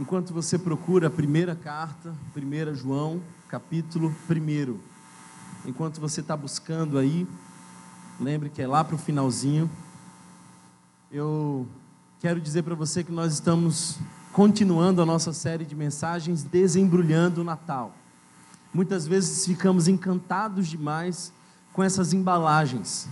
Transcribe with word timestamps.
enquanto 0.00 0.32
você 0.32 0.58
procura 0.58 1.08
a 1.08 1.10
primeira 1.10 1.54
carta, 1.54 2.14
1 2.34 2.74
João, 2.74 3.20
capítulo 3.46 4.08
1. 4.30 4.78
Enquanto 5.66 6.00
você 6.00 6.22
está 6.22 6.34
buscando 6.34 6.96
aí, 6.96 7.28
lembre 8.18 8.48
que 8.48 8.62
é 8.62 8.66
lá 8.66 8.82
para 8.82 8.94
o 8.94 8.98
finalzinho. 8.98 9.70
Eu 11.12 11.68
quero 12.18 12.40
dizer 12.40 12.62
para 12.62 12.74
você 12.74 13.04
que 13.04 13.12
nós 13.12 13.34
estamos 13.34 13.98
continuando 14.32 15.02
a 15.02 15.06
nossa 15.06 15.34
série 15.34 15.66
de 15.66 15.76
mensagens 15.76 16.42
desembrulhando 16.42 17.42
o 17.42 17.44
Natal. 17.44 17.94
Muitas 18.72 19.06
vezes 19.06 19.44
ficamos 19.44 19.86
encantados 19.86 20.68
demais 20.68 21.30
com 21.74 21.82
essas 21.82 22.14
embalagens. 22.14 23.06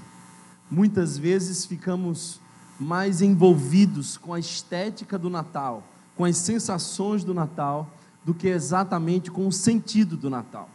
Muitas 0.71 1.19
vezes 1.19 1.67
ficamos 1.67 2.41
mais 2.81 3.21
envolvidos 3.21 4.17
com 4.17 4.33
a 4.33 4.39
estética 4.39 5.19
do 5.19 5.29
Natal, 5.29 5.83
com 6.19 6.25
as 6.25 6.37
sensações 6.37 7.23
do 7.23 7.33
Natal, 7.33 7.89
do 8.25 8.35
que 8.35 8.49
exatamente 8.49 9.31
com 9.31 9.47
o 9.47 9.53
sentido 9.53 10.17
do 10.17 10.29
Natal. 10.29 10.69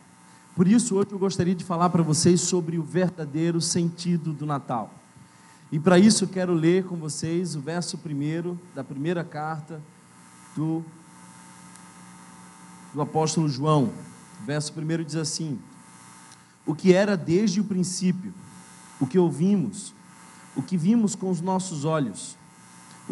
Por 0.55 0.69
isso, 0.69 0.95
hoje 0.95 1.09
eu 1.11 1.19
gostaria 1.19 1.53
de 1.53 1.65
falar 1.65 1.89
para 1.89 2.01
vocês 2.01 2.39
sobre 2.39 2.79
o 2.79 2.83
verdadeiro 2.83 3.59
sentido 3.59 4.31
do 4.31 4.45
Natal. 4.45 4.89
E 5.69 5.77
para 5.77 5.99
isso, 5.99 6.27
quero 6.27 6.53
ler 6.53 6.85
com 6.85 6.95
vocês 6.95 7.57
o 7.57 7.59
verso 7.59 7.97
primeiro 7.97 8.57
da 8.73 8.85
primeira 8.85 9.21
carta 9.21 9.81
do, 10.55 10.81
do 12.93 13.01
apóstolo 13.01 13.49
João. 13.49 13.91
O 14.41 14.45
verso 14.45 14.71
primeiro 14.71 15.03
diz 15.03 15.17
assim: 15.17 15.59
O 16.65 16.73
que 16.73 16.93
era 16.93 17.17
desde 17.17 17.59
o 17.59 17.65
princípio, 17.65 18.33
o 18.97 19.05
que 19.05 19.19
ouvimos, 19.19 19.93
o 20.55 20.61
que 20.63 20.77
vimos 20.77 21.15
com 21.15 21.29
os 21.29 21.41
nossos 21.41 21.83
olhos, 21.83 22.37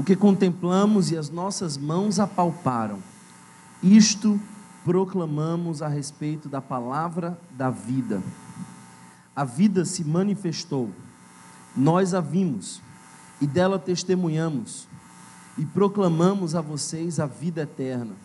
o 0.01 0.03
que 0.03 0.15
contemplamos 0.15 1.11
e 1.11 1.15
as 1.15 1.29
nossas 1.29 1.77
mãos 1.77 2.19
apalparam, 2.19 2.97
isto 3.83 4.41
proclamamos 4.83 5.83
a 5.83 5.87
respeito 5.87 6.49
da 6.49 6.59
palavra 6.59 7.39
da 7.51 7.69
vida. 7.69 8.19
A 9.35 9.43
vida 9.43 9.85
se 9.85 10.03
manifestou, 10.03 10.89
nós 11.77 12.15
a 12.15 12.19
vimos 12.19 12.81
e 13.39 13.45
dela 13.45 13.77
testemunhamos 13.77 14.87
e 15.55 15.67
proclamamos 15.67 16.55
a 16.55 16.61
vocês 16.61 17.19
a 17.19 17.27
vida 17.27 17.61
eterna, 17.61 18.15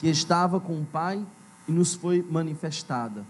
que 0.00 0.08
estava 0.08 0.58
com 0.58 0.80
o 0.80 0.86
Pai 0.86 1.22
e 1.68 1.70
nos 1.70 1.92
foi 1.92 2.26
manifestada. 2.30 3.26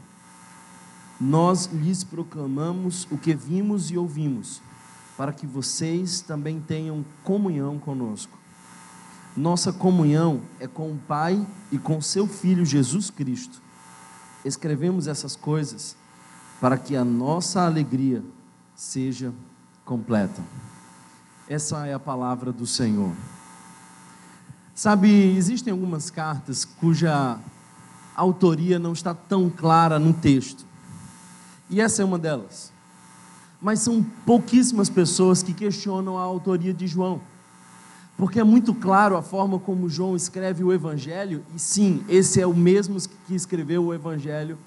Nós 1.20 1.68
lhes 1.72 2.04
proclamamos 2.04 3.08
o 3.10 3.18
que 3.18 3.34
vimos 3.34 3.90
e 3.90 3.98
ouvimos, 3.98 4.62
para 5.18 5.32
que 5.32 5.48
vocês 5.48 6.20
também 6.20 6.60
tenham 6.60 7.04
comunhão 7.24 7.76
conosco. 7.76 8.38
Nossa 9.36 9.72
comunhão 9.72 10.42
é 10.60 10.68
com 10.68 10.92
o 10.92 10.96
Pai 10.96 11.44
e 11.72 11.78
com 11.78 12.00
seu 12.00 12.28
Filho 12.28 12.64
Jesus 12.64 13.10
Cristo. 13.10 13.60
Escrevemos 14.44 15.08
essas 15.08 15.34
coisas 15.34 15.96
para 16.60 16.78
que 16.78 16.94
a 16.94 17.04
nossa 17.04 17.66
alegria 17.66 18.22
seja 18.76 19.34
completa. 19.84 20.40
Essa 21.48 21.84
é 21.88 21.94
a 21.94 21.98
palavra 21.98 22.52
do 22.52 22.66
Senhor. 22.66 23.12
Sabe, 24.72 25.10
existem 25.36 25.72
algumas 25.72 26.10
cartas 26.10 26.64
cuja 26.64 27.40
autoria 28.14 28.78
não 28.78 28.92
está 28.92 29.12
tão 29.12 29.50
clara 29.50 29.98
no 29.98 30.12
texto. 30.12 30.64
E 31.68 31.80
essa 31.80 32.02
é 32.02 32.04
uma 32.04 32.20
delas. 32.20 32.72
Mas 33.60 33.80
são 33.80 34.02
pouquíssimas 34.24 34.88
pessoas 34.88 35.42
que 35.42 35.52
questionam 35.52 36.16
a 36.16 36.22
autoria 36.22 36.72
de 36.72 36.86
João 36.86 37.20
porque 38.18 38.40
é 38.40 38.44
muito 38.44 38.74
claro 38.74 39.16
a 39.16 39.22
forma 39.22 39.60
como 39.60 39.88
João 39.88 40.16
escreve 40.16 40.64
o 40.64 40.72
Evangelho, 40.72 41.44
e 41.54 41.58
sim, 41.58 42.04
esse 42.08 42.40
é 42.40 42.46
o 42.46 42.52
mesmo 42.52 42.98
que 43.28 43.32
escreveu 43.32 43.84
o 43.84 43.94
Evangelho. 43.94 44.58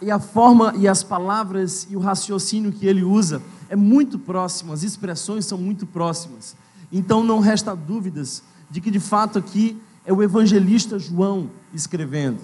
E 0.00 0.10
a 0.10 0.18
forma 0.18 0.72
e 0.78 0.88
as 0.88 1.02
palavras 1.02 1.86
e 1.90 1.94
o 1.94 2.00
raciocínio 2.00 2.72
que 2.72 2.86
ele 2.86 3.04
usa 3.04 3.42
é 3.68 3.76
muito 3.76 4.18
próximo, 4.18 4.72
as 4.72 4.82
expressões 4.82 5.44
são 5.44 5.58
muito 5.58 5.86
próximas. 5.86 6.56
Então 6.90 7.22
não 7.22 7.38
resta 7.38 7.76
dúvidas 7.76 8.42
de 8.70 8.80
que 8.80 8.90
de 8.90 9.00
fato 9.00 9.38
aqui 9.38 9.78
é 10.06 10.12
o 10.12 10.22
evangelista 10.22 10.98
João 10.98 11.50
escrevendo. 11.74 12.38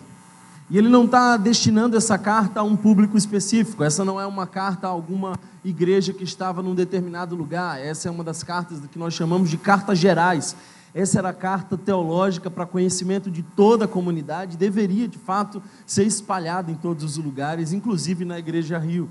E 0.73 0.79
ele 0.79 0.89
não 0.89 1.05
está 1.05 1.37
destinando 1.37 1.99
essa 1.99 2.17
carta 2.17 2.61
a 2.61 2.63
um 2.63 2.75
público 2.75 3.15
específico, 3.19 3.85
essa 3.85 4.07
não 4.07 4.19
é 4.19 4.25
uma 4.25 4.47
carta 4.47 4.87
a 4.87 4.91
alguma 4.91 5.39
igreja 5.63 6.15
que 6.15 6.25
estava 6.25 6.63
num 6.63 6.75
determinado 6.75 7.37
lugar, 7.37 7.79
essa 7.79 8.09
é 8.09 8.11
uma 8.11 8.25
das 8.25 8.43
cartas 8.43 8.81
que 8.91 8.99
nós 8.99 9.13
chamamos 9.13 9.51
de 9.51 9.59
cartas 9.59 9.99
gerais. 9.99 10.57
Essa 10.95 11.19
era 11.19 11.29
a 11.29 11.35
carta 11.35 11.77
teológica 11.77 12.51
para 12.51 12.65
conhecimento 12.65 13.31
de 13.31 13.43
toda 13.43 13.85
a 13.85 13.89
comunidade, 13.89 14.57
deveria 14.57 15.07
de 15.07 15.19
fato 15.19 15.63
ser 15.87 16.05
espalhada 16.07 16.73
em 16.73 16.75
todos 16.75 17.05
os 17.05 17.19
lugares, 17.19 17.75
inclusive 17.75 18.25
na 18.25 18.39
Igreja 18.39 18.79
Rio. 18.79 19.11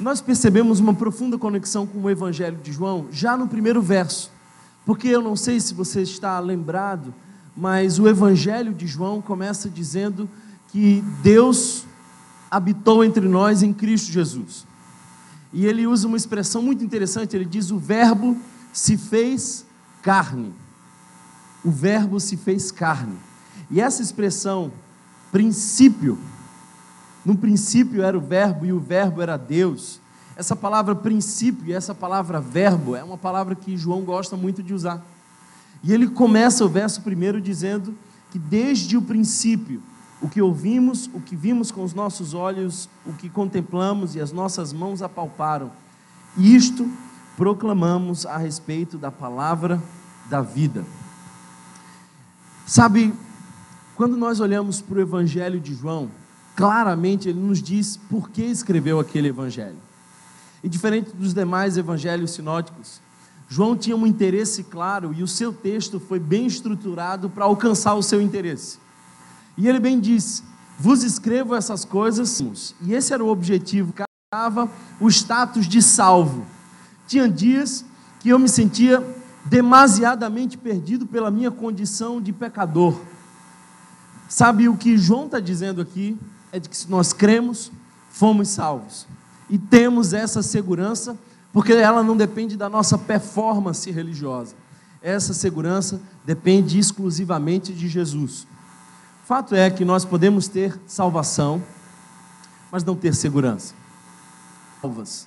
Nós 0.00 0.20
percebemos 0.20 0.80
uma 0.80 0.94
profunda 0.94 1.38
conexão 1.38 1.86
com 1.86 1.96
o 2.00 2.10
Evangelho 2.10 2.58
de 2.60 2.72
João 2.72 3.06
já 3.12 3.36
no 3.36 3.46
primeiro 3.46 3.80
verso, 3.80 4.32
porque 4.84 5.06
eu 5.06 5.22
não 5.22 5.36
sei 5.36 5.60
se 5.60 5.74
você 5.74 6.02
está 6.02 6.40
lembrado 6.40 7.14
mas 7.58 7.98
o 7.98 8.06
Evangelho 8.06 8.72
de 8.72 8.86
João 8.86 9.20
começa 9.20 9.68
dizendo 9.68 10.30
que 10.68 11.02
Deus 11.24 11.84
habitou 12.48 13.04
entre 13.04 13.26
nós 13.26 13.64
em 13.64 13.72
Cristo 13.72 14.12
Jesus. 14.12 14.64
E 15.52 15.66
ele 15.66 15.84
usa 15.84 16.06
uma 16.06 16.16
expressão 16.16 16.62
muito 16.62 16.84
interessante, 16.84 17.34
ele 17.34 17.44
diz: 17.44 17.72
o 17.72 17.78
Verbo 17.78 18.36
se 18.72 18.96
fez 18.96 19.66
carne. 20.02 20.54
O 21.64 21.70
Verbo 21.70 22.20
se 22.20 22.36
fez 22.36 22.70
carne. 22.70 23.16
E 23.68 23.80
essa 23.80 24.02
expressão, 24.02 24.70
princípio, 25.32 26.16
no 27.24 27.36
princípio 27.36 28.04
era 28.04 28.16
o 28.16 28.20
Verbo 28.20 28.66
e 28.66 28.72
o 28.72 28.78
Verbo 28.78 29.20
era 29.20 29.36
Deus. 29.36 30.00
Essa 30.36 30.54
palavra 30.54 30.94
princípio 30.94 31.66
e 31.66 31.72
essa 31.72 31.92
palavra 31.92 32.40
verbo 32.40 32.94
é 32.94 33.02
uma 33.02 33.18
palavra 33.18 33.56
que 33.56 33.76
João 33.76 34.02
gosta 34.02 34.36
muito 34.36 34.62
de 34.62 34.72
usar. 34.72 35.04
E 35.82 35.92
ele 35.92 36.08
começa 36.08 36.64
o 36.64 36.68
verso 36.68 37.02
primeiro 37.02 37.40
dizendo 37.40 37.94
que 38.30 38.38
desde 38.38 38.96
o 38.96 39.02
princípio, 39.02 39.82
o 40.20 40.28
que 40.28 40.42
ouvimos, 40.42 41.08
o 41.14 41.20
que 41.20 41.36
vimos 41.36 41.70
com 41.70 41.84
os 41.84 41.94
nossos 41.94 42.34
olhos, 42.34 42.88
o 43.06 43.12
que 43.12 43.28
contemplamos 43.28 44.14
e 44.14 44.20
as 44.20 44.32
nossas 44.32 44.72
mãos 44.72 45.02
apalparam, 45.02 45.70
isto 46.36 46.90
proclamamos 47.36 48.26
a 48.26 48.36
respeito 48.36 48.98
da 48.98 49.10
palavra 49.10 49.80
da 50.28 50.40
vida. 50.40 50.84
Sabe, 52.66 53.14
quando 53.94 54.16
nós 54.16 54.40
olhamos 54.40 54.80
para 54.80 54.98
o 54.98 55.00
Evangelho 55.00 55.60
de 55.60 55.74
João, 55.74 56.10
claramente 56.54 57.28
ele 57.28 57.40
nos 57.40 57.62
diz 57.62 57.96
por 57.96 58.28
que 58.30 58.42
escreveu 58.42 58.98
aquele 58.98 59.28
Evangelho. 59.28 59.78
E 60.62 60.68
diferente 60.68 61.12
dos 61.14 61.32
demais 61.32 61.76
evangelhos 61.76 62.32
sinóticos, 62.32 63.00
João 63.48 63.74
tinha 63.74 63.96
um 63.96 64.06
interesse 64.06 64.62
claro 64.62 65.14
e 65.14 65.22
o 65.22 65.28
seu 65.28 65.52
texto 65.52 65.98
foi 65.98 66.18
bem 66.18 66.46
estruturado 66.46 67.30
para 67.30 67.46
alcançar 67.46 67.94
o 67.94 68.02
seu 68.02 68.20
interesse. 68.20 68.78
E 69.56 69.66
ele 69.66 69.80
bem 69.80 69.98
disse: 69.98 70.42
Vos 70.78 71.02
escrevo 71.02 71.54
essas 71.54 71.84
coisas, 71.84 72.74
e 72.82 72.92
esse 72.92 73.12
era 73.14 73.24
o 73.24 73.28
objetivo, 73.28 73.94
cava 74.30 74.70
o 75.00 75.08
status 75.08 75.66
de 75.66 75.80
salvo. 75.80 76.44
Tinha 77.06 77.26
dias 77.26 77.84
que 78.20 78.28
eu 78.28 78.38
me 78.38 78.48
sentia 78.48 79.02
demasiadamente 79.46 80.58
perdido 80.58 81.06
pela 81.06 81.30
minha 81.30 81.50
condição 81.50 82.20
de 82.20 82.32
pecador. 82.32 83.00
Sabe 84.28 84.68
o 84.68 84.76
que 84.76 84.98
João 84.98 85.24
está 85.24 85.40
dizendo 85.40 85.80
aqui? 85.80 86.18
É 86.52 86.60
de 86.60 86.68
que 86.68 86.76
se 86.76 86.90
nós 86.90 87.14
cremos, 87.14 87.72
fomos 88.10 88.48
salvos. 88.48 89.06
E 89.48 89.56
temos 89.56 90.12
essa 90.12 90.42
segurança 90.42 91.16
porque 91.52 91.72
ela 91.72 92.02
não 92.02 92.16
depende 92.16 92.56
da 92.56 92.68
nossa 92.68 92.98
performance 92.98 93.90
religiosa. 93.90 94.54
Essa 95.02 95.32
segurança 95.32 96.00
depende 96.24 96.78
exclusivamente 96.78 97.72
de 97.72 97.88
Jesus. 97.88 98.46
Fato 99.24 99.54
é 99.54 99.70
que 99.70 99.84
nós 99.84 100.04
podemos 100.04 100.48
ter 100.48 100.78
salvação, 100.86 101.62
mas 102.72 102.84
não 102.84 102.96
ter 102.96 103.14
segurança. 103.14 103.74
Salvas. 104.80 105.26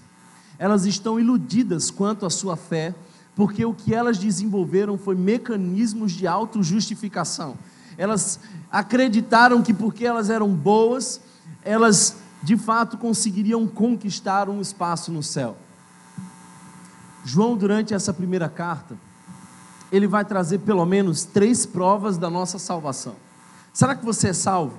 Elas 0.58 0.86
estão 0.86 1.20
iludidas 1.20 1.90
quanto 1.90 2.26
à 2.26 2.30
sua 2.30 2.56
fé, 2.56 2.94
porque 3.36 3.66
o 3.66 3.74
que 3.74 3.94
elas 3.94 4.18
desenvolveram 4.18 4.98
foi 4.98 5.16
mecanismos 5.16 6.12
de 6.12 6.28
autojustificação. 6.28 7.58
Elas 7.98 8.40
acreditaram 8.72 9.62
que 9.62 9.74
porque 9.74 10.06
elas 10.06 10.30
eram 10.30 10.50
boas, 10.50 11.22
elas 11.64 12.18
de 12.44 12.58
fato 12.58 12.98
conseguiriam 12.98 13.68
conquistar 13.68 14.50
um 14.50 14.60
espaço 14.62 15.12
no 15.12 15.22
céu. 15.24 15.58
João, 17.24 17.56
durante 17.56 17.94
essa 17.94 18.14
primeira 18.14 18.50
carta, 18.50 18.96
ele 19.92 20.08
vai 20.08 20.24
trazer 20.26 20.60
pelo 20.60 20.86
menos 20.86 21.24
três 21.24 21.66
provas 21.66 22.18
da 22.18 22.30
nossa 22.30 22.58
salvação. 22.58 23.16
Será 23.74 23.96
que 23.96 24.06
você 24.06 24.30
é 24.30 24.34
salvo? 24.34 24.78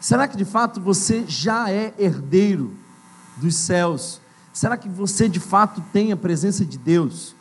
Será 0.00 0.28
que 0.28 0.36
de 0.36 0.44
fato 0.44 0.80
você 0.80 1.24
já 1.26 1.70
é 1.70 1.92
herdeiro 1.98 2.74
dos 3.36 3.54
céus? 3.54 4.20
Será 4.52 4.76
que 4.76 4.88
você 4.88 5.28
de 5.28 5.40
fato 5.40 5.82
tem 5.92 6.12
a 6.12 6.16
presença 6.16 6.64
de 6.64 6.78
Deus? 6.78 7.34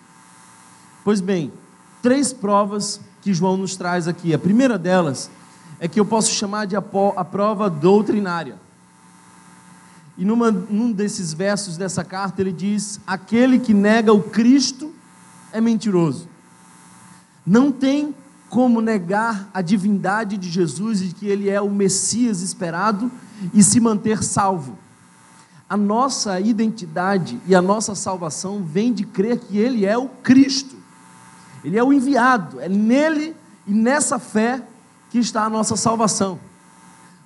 Pois 1.04 1.22
bem, 1.22 1.52
três 2.02 2.34
provas 2.34 3.00
que 3.22 3.34
João 3.34 3.58
nos 3.58 3.76
traz 3.76 4.08
aqui. 4.08 4.34
A 4.34 4.40
primeira 4.40 4.78
delas 4.78 5.30
é 5.80 5.88
que 5.88 6.00
eu 6.00 6.06
posso 6.06 6.32
chamar 6.32 6.66
de 6.66 6.76
a 6.76 6.82
prova 6.82 7.70
doutrinária. 7.70 8.58
E 10.20 10.26
numa, 10.26 10.52
num 10.52 10.92
desses 10.92 11.32
versos 11.32 11.78
dessa 11.78 12.04
carta 12.04 12.42
ele 12.42 12.52
diz: 12.52 13.00
Aquele 13.08 13.58
que 13.58 13.74
nega 13.74 14.12
o 14.12 14.22
Cristo 14.22 14.94
é 15.54 15.62
mentiroso. 15.62 16.28
Não 17.46 17.72
tem 17.72 18.14
como 18.50 18.82
negar 18.82 19.50
a 19.54 19.62
divindade 19.62 20.36
de 20.36 20.50
Jesus 20.50 21.02
e 21.02 21.14
que 21.14 21.26
ele 21.26 21.50
é 21.50 21.62
o 21.62 21.70
Messias 21.70 22.42
esperado 22.42 23.10
e 23.54 23.64
se 23.64 23.80
manter 23.80 24.22
salvo. 24.22 24.78
A 25.70 25.78
nossa 25.78 26.38
identidade 26.42 27.40
e 27.48 27.56
a 27.56 27.62
nossa 27.62 27.96
salvação 27.96 28.62
vem 28.62 28.92
de 28.92 29.06
crer 29.06 29.40
que 29.40 29.58
ele 29.58 29.86
é 29.86 29.98
o 29.98 30.10
Cristo. 30.10 30.76
Ele 31.64 31.78
é 31.78 31.84
o 31.84 31.94
enviado, 31.94 32.60
é 32.60 32.68
nele 32.68 33.34
e 33.66 33.74
nessa 33.74 34.20
fé 34.20 34.62
que 35.10 35.18
está 35.18 35.46
a 35.46 35.50
nossa 35.50 35.78
salvação. 35.78 36.38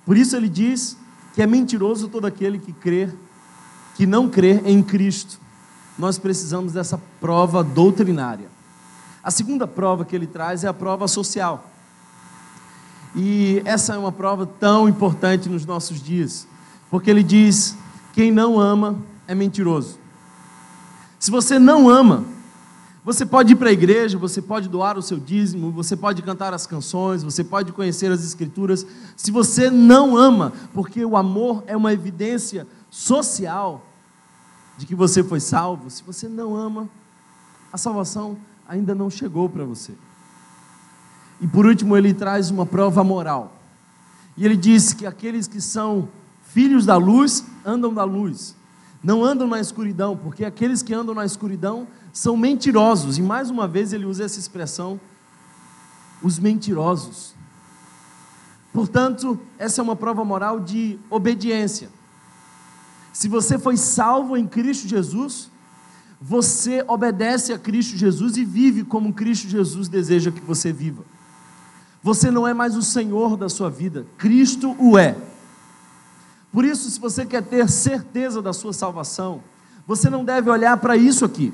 Por 0.06 0.16
isso 0.16 0.36
ele 0.36 0.48
diz 0.48 0.96
que 1.34 1.42
é 1.42 1.46
mentiroso 1.46 2.08
todo 2.08 2.26
aquele 2.26 2.58
que 2.58 2.72
crê, 2.72 3.10
que 3.96 4.06
não 4.06 4.28
crê 4.28 4.62
em 4.64 4.82
Cristo. 4.82 5.38
Nós 5.98 6.18
precisamos 6.18 6.72
dessa 6.72 7.00
prova 7.20 7.62
doutrinária. 7.62 8.48
A 9.22 9.30
segunda 9.30 9.66
prova 9.66 10.04
que 10.04 10.14
ele 10.14 10.26
traz 10.26 10.64
é 10.64 10.68
a 10.68 10.74
prova 10.74 11.08
social. 11.08 11.70
E 13.16 13.62
essa 13.64 13.94
é 13.94 13.98
uma 13.98 14.12
prova 14.12 14.46
tão 14.46 14.88
importante 14.88 15.48
nos 15.48 15.64
nossos 15.64 16.02
dias, 16.02 16.46
porque 16.90 17.10
ele 17.10 17.22
diz: 17.22 17.76
quem 18.12 18.30
não 18.30 18.58
ama 18.58 18.96
é 19.26 19.34
mentiroso. 19.34 19.98
Se 21.18 21.30
você 21.30 21.58
não 21.58 21.88
ama, 21.88 22.24
você 23.04 23.26
pode 23.26 23.52
ir 23.52 23.56
para 23.56 23.68
a 23.68 23.72
igreja, 23.72 24.16
você 24.16 24.40
pode 24.40 24.66
doar 24.66 24.96
o 24.96 25.02
seu 25.02 25.18
dízimo, 25.18 25.70
você 25.70 25.94
pode 25.94 26.22
cantar 26.22 26.54
as 26.54 26.66
canções, 26.66 27.22
você 27.22 27.44
pode 27.44 27.70
conhecer 27.70 28.10
as 28.10 28.24
escrituras. 28.24 28.86
Se 29.14 29.30
você 29.30 29.70
não 29.70 30.16
ama, 30.16 30.54
porque 30.72 31.04
o 31.04 31.14
amor 31.14 31.62
é 31.66 31.76
uma 31.76 31.92
evidência 31.92 32.66
social 32.88 33.86
de 34.78 34.86
que 34.86 34.94
você 34.94 35.22
foi 35.22 35.38
salvo, 35.38 35.90
se 35.90 36.02
você 36.02 36.28
não 36.28 36.56
ama, 36.56 36.88
a 37.70 37.76
salvação 37.76 38.38
ainda 38.66 38.94
não 38.94 39.10
chegou 39.10 39.50
para 39.50 39.64
você. 39.64 39.92
E 41.42 41.46
por 41.46 41.66
último, 41.66 41.98
ele 41.98 42.14
traz 42.14 42.50
uma 42.50 42.64
prova 42.64 43.04
moral. 43.04 43.52
E 44.34 44.46
ele 44.46 44.56
diz 44.56 44.94
que 44.94 45.04
aqueles 45.04 45.46
que 45.46 45.60
são 45.60 46.08
filhos 46.42 46.86
da 46.86 46.96
luz 46.96 47.44
andam 47.66 47.92
da 47.92 48.04
luz, 48.04 48.56
não 49.02 49.22
andam 49.22 49.46
na 49.46 49.60
escuridão, 49.60 50.16
porque 50.16 50.42
aqueles 50.42 50.82
que 50.82 50.94
andam 50.94 51.14
na 51.14 51.26
escuridão 51.26 51.86
são 52.14 52.36
mentirosos. 52.36 53.18
E 53.18 53.22
mais 53.22 53.50
uma 53.50 53.66
vez 53.66 53.92
ele 53.92 54.06
usa 54.06 54.24
essa 54.24 54.38
expressão, 54.38 54.98
os 56.22 56.38
mentirosos. 56.38 57.34
Portanto, 58.72 59.38
essa 59.58 59.80
é 59.80 59.84
uma 59.84 59.96
prova 59.96 60.24
moral 60.24 60.60
de 60.60 60.98
obediência. 61.10 61.90
Se 63.12 63.28
você 63.28 63.58
foi 63.58 63.76
salvo 63.76 64.36
em 64.36 64.46
Cristo 64.46 64.88
Jesus, 64.88 65.50
você 66.20 66.84
obedece 66.86 67.52
a 67.52 67.58
Cristo 67.58 67.96
Jesus 67.96 68.36
e 68.36 68.44
vive 68.44 68.84
como 68.84 69.12
Cristo 69.12 69.48
Jesus 69.48 69.88
deseja 69.88 70.30
que 70.30 70.40
você 70.40 70.72
viva. 70.72 71.04
Você 72.02 72.30
não 72.30 72.46
é 72.46 72.54
mais 72.54 72.76
o 72.76 72.82
Senhor 72.82 73.36
da 73.36 73.48
sua 73.48 73.68
vida, 73.70 74.06
Cristo 74.16 74.76
o 74.78 74.96
é. 74.96 75.16
Por 76.52 76.64
isso, 76.64 76.88
se 76.90 77.00
você 77.00 77.26
quer 77.26 77.42
ter 77.42 77.68
certeza 77.68 78.40
da 78.40 78.52
sua 78.52 78.72
salvação, 78.72 79.42
você 79.86 80.08
não 80.08 80.24
deve 80.24 80.48
olhar 80.48 80.76
para 80.76 80.96
isso 80.96 81.24
aqui. 81.24 81.52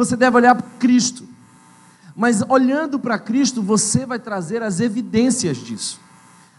Você 0.00 0.16
deve 0.16 0.34
olhar 0.34 0.54
para 0.54 0.66
Cristo. 0.78 1.28
Mas 2.16 2.42
olhando 2.48 2.98
para 2.98 3.18
Cristo, 3.18 3.62
você 3.62 4.06
vai 4.06 4.18
trazer 4.18 4.62
as 4.62 4.80
evidências 4.80 5.58
disso. 5.58 6.00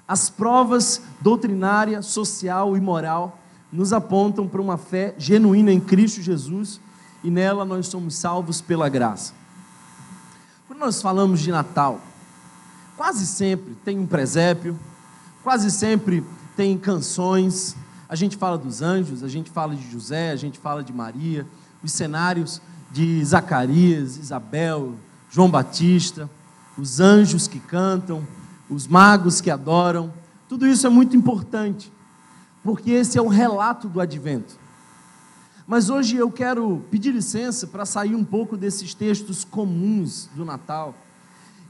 As 0.08 0.30
provas 0.30 1.02
doutrinária, 1.20 2.04
social 2.04 2.78
e 2.78 2.80
moral 2.80 3.40
nos 3.72 3.94
apontam 3.94 4.48
para 4.48 4.62
uma 4.62 4.78
fé 4.78 5.16
genuína 5.18 5.72
em 5.72 5.80
Cristo 5.80 6.22
Jesus 6.22 6.80
e 7.24 7.32
nela 7.32 7.66
nós 7.66 7.88
somos 7.88 8.14
salvos 8.14 8.62
pela 8.62 8.88
graça. 8.88 9.34
Quando 10.68 10.78
nós 10.78 11.02
falamos 11.02 11.40
de 11.40 11.50
Natal, 11.50 12.00
quase 12.96 13.26
sempre 13.26 13.74
tem 13.84 13.98
um 13.98 14.06
presépio, 14.06 14.80
quase 15.44 15.72
sempre 15.72 16.24
tem 16.56 16.78
canções, 16.78 17.76
a 18.08 18.16
gente 18.16 18.38
fala 18.38 18.56
dos 18.56 18.84
anjos, 18.84 19.24
a 19.24 19.28
gente 19.28 19.50
fala 19.50 19.76
de 19.76 19.92
José, 19.92 20.30
a 20.30 20.36
gente 20.36 20.60
fala 20.60 20.84
de 20.84 20.94
Maria, 20.94 21.48
os 21.84 21.92
cenários 21.92 22.62
de 22.92 23.24
Zacarias, 23.24 24.18
Isabel, 24.18 24.96
João 25.30 25.50
Batista, 25.50 26.30
os 26.78 27.00
anjos 27.00 27.48
que 27.48 27.60
cantam, 27.60 28.26
os 28.70 28.88
magos 28.88 29.40
que 29.40 29.50
adoram, 29.50 30.14
tudo 30.48 30.68
isso 30.68 30.86
é 30.86 30.90
muito 30.90 31.16
importante, 31.16 31.92
porque 32.64 32.92
esse 32.92 33.18
é 33.18 33.22
o 33.22 33.28
relato 33.28 33.88
do 33.88 34.02
advento. 34.02 34.60
Mas 35.66 35.90
hoje 35.90 36.18
eu 36.18 36.30
quero 36.30 36.84
pedir 36.92 37.14
licença 37.14 37.66
para 37.66 37.86
sair 37.86 38.16
um 38.16 38.26
pouco 38.26 38.58
desses 38.58 38.94
textos 38.94 39.46
comuns 39.46 40.30
do 40.36 40.44
Natal 40.44 40.94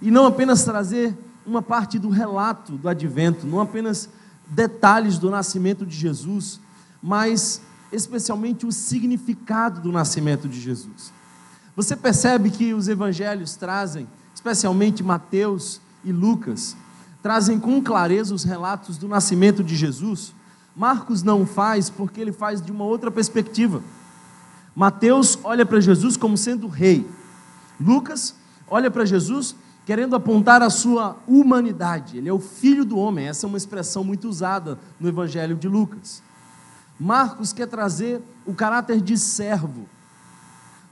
e 0.01 0.09
não 0.09 0.25
apenas 0.25 0.63
trazer 0.63 1.15
uma 1.45 1.61
parte 1.61 1.99
do 1.99 2.09
relato 2.09 2.73
do 2.73 2.89
advento, 2.89 3.45
não 3.45 3.59
apenas 3.59 4.09
detalhes 4.47 5.17
do 5.19 5.29
nascimento 5.29 5.85
de 5.85 5.95
Jesus, 5.95 6.59
mas 7.01 7.61
especialmente 7.91 8.65
o 8.65 8.71
significado 8.71 9.81
do 9.81 9.91
nascimento 9.91 10.47
de 10.47 10.59
Jesus. 10.59 11.11
Você 11.75 11.95
percebe 11.95 12.49
que 12.49 12.73
os 12.73 12.87
evangelhos 12.87 13.55
trazem, 13.55 14.07
especialmente 14.33 15.03
Mateus 15.03 15.81
e 16.03 16.11
Lucas, 16.11 16.75
trazem 17.21 17.59
com 17.59 17.81
clareza 17.81 18.33
os 18.33 18.43
relatos 18.43 18.97
do 18.97 19.07
nascimento 19.07 19.63
de 19.63 19.75
Jesus. 19.75 20.33
Marcos 20.75 21.23
não 21.23 21.45
faz 21.45 21.89
porque 21.89 22.19
ele 22.19 22.31
faz 22.31 22.61
de 22.61 22.71
uma 22.71 22.83
outra 22.83 23.11
perspectiva. 23.11 23.81
Mateus 24.75 25.37
olha 25.43 25.65
para 25.65 25.79
Jesus 25.79 26.17
como 26.17 26.37
sendo 26.37 26.67
rei. 26.67 27.09
Lucas 27.79 28.35
olha 28.67 28.89
para 28.89 29.05
Jesus 29.05 29.55
querendo 29.85 30.15
apontar 30.15 30.61
a 30.61 30.69
sua 30.69 31.17
humanidade. 31.27 32.17
Ele 32.17 32.29
é 32.29 32.33
o 32.33 32.39
filho 32.39 32.85
do 32.85 32.97
homem. 32.97 33.27
Essa 33.27 33.45
é 33.45 33.49
uma 33.49 33.57
expressão 33.57 34.03
muito 34.03 34.27
usada 34.29 34.79
no 34.99 35.07
Evangelho 35.07 35.55
de 35.55 35.67
Lucas. 35.67 36.23
Marcos 37.01 37.51
quer 37.51 37.65
trazer 37.65 38.21
o 38.45 38.53
caráter 38.53 39.01
de 39.01 39.17
servo. 39.17 39.89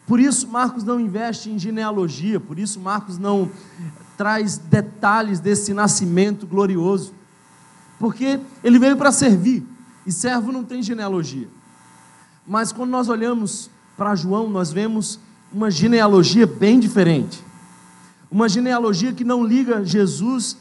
Por 0.08 0.20
isso, 0.20 0.48
Marcos 0.48 0.84
não 0.84 1.00
investe 1.00 1.52
em 1.52 1.60
genealogia, 1.60 2.40
por 2.40 2.58
isso, 2.58 2.80
Marcos 2.80 3.20
não 3.20 3.52
traz 4.18 4.58
detalhes 4.58 5.40
desse 5.40 5.72
nascimento 5.72 6.48
glorioso, 6.48 7.14
porque 8.00 8.40
ele 8.64 8.80
veio 8.80 8.98
para 8.98 9.12
servir, 9.12 9.64
e 10.04 10.12
servo 10.12 10.52
não 10.52 10.64
tem 10.64 10.82
genealogia. 10.82 11.48
Mas 12.48 12.72
quando 12.72 12.90
nós 12.90 13.08
olhamos 13.08 13.70
para 13.96 14.16
João, 14.16 14.50
nós 14.50 14.72
vemos 14.72 15.20
uma 15.54 15.70
genealogia 15.70 16.48
bem 16.48 16.80
diferente. 16.80 17.46
Uma 18.32 18.50
genealogia 18.50 19.14
que 19.14 19.24
não 19.24 19.44
liga 19.44 19.86
Jesus 19.86 20.58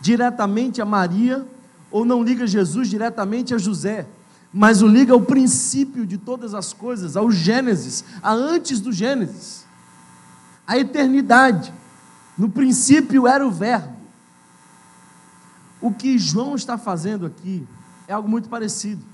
diretamente 0.00 0.82
a 0.82 0.84
Maria, 0.84 1.46
ou 1.88 2.04
não 2.04 2.20
liga 2.20 2.48
Jesus 2.48 2.90
diretamente 2.90 3.54
a 3.54 3.58
José, 3.58 4.04
mas 4.52 4.82
o 4.82 4.86
liga 4.86 5.12
ao 5.12 5.20
princípio 5.20 6.06
de 6.06 6.16
todas 6.16 6.54
as 6.54 6.72
coisas, 6.72 7.16
ao 7.16 7.30
Gênesis, 7.30 8.04
a 8.22 8.32
antes 8.32 8.80
do 8.80 8.92
Gênesis, 8.92 9.66
a 10.66 10.78
eternidade. 10.78 11.72
No 12.36 12.48
princípio 12.48 13.26
era 13.26 13.46
o 13.46 13.50
Verbo. 13.50 13.96
O 15.80 15.92
que 15.92 16.18
João 16.18 16.54
está 16.54 16.78
fazendo 16.78 17.26
aqui 17.26 17.66
é 18.06 18.12
algo 18.12 18.28
muito 18.28 18.48
parecido. 18.48 19.04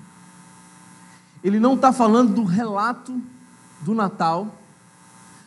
Ele 1.42 1.60
não 1.60 1.74
está 1.74 1.92
falando 1.92 2.34
do 2.34 2.44
relato 2.44 3.20
do 3.80 3.94
Natal, 3.94 4.58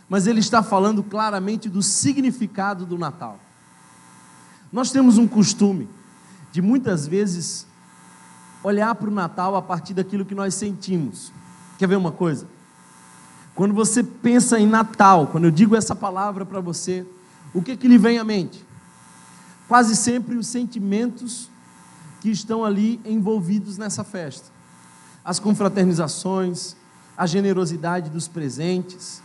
mas 0.07 0.27
ele 0.27 0.39
está 0.39 0.61
falando 0.61 1.03
claramente 1.03 1.69
do 1.69 1.81
significado 1.81 2.85
do 2.85 2.97
Natal. 2.97 3.39
Nós 4.71 4.91
temos 4.91 5.17
um 5.17 5.27
costume 5.27 5.89
de 6.51 6.61
muitas 6.61 7.07
vezes 7.07 7.66
olhar 8.63 8.93
para 8.95 9.09
o 9.09 9.13
Natal 9.13 9.55
a 9.55 9.61
partir 9.61 9.93
daquilo 9.93 10.25
que 10.25 10.35
nós 10.35 10.55
sentimos. 10.55 11.31
Quer 11.77 11.87
ver 11.87 11.95
uma 11.95 12.11
coisa? 12.11 12.47
Quando 13.55 13.73
você 13.73 14.03
pensa 14.03 14.59
em 14.59 14.67
Natal, 14.67 15.27
quando 15.27 15.45
eu 15.45 15.51
digo 15.51 15.75
essa 15.75 15.95
palavra 15.95 16.45
para 16.45 16.59
você, 16.59 17.05
o 17.53 17.61
que, 17.61 17.75
que 17.75 17.87
lhe 17.87 17.97
vem 17.97 18.19
à 18.19 18.23
mente? 18.23 18.63
Quase 19.67 19.95
sempre 19.95 20.35
os 20.35 20.47
sentimentos 20.47 21.49
que 22.21 22.29
estão 22.29 22.63
ali 22.63 23.01
envolvidos 23.05 23.77
nessa 23.77 24.03
festa. 24.03 24.49
As 25.23 25.39
confraternizações, 25.39 26.75
a 27.17 27.25
generosidade 27.25 28.09
dos 28.09 28.27
presentes, 28.27 29.21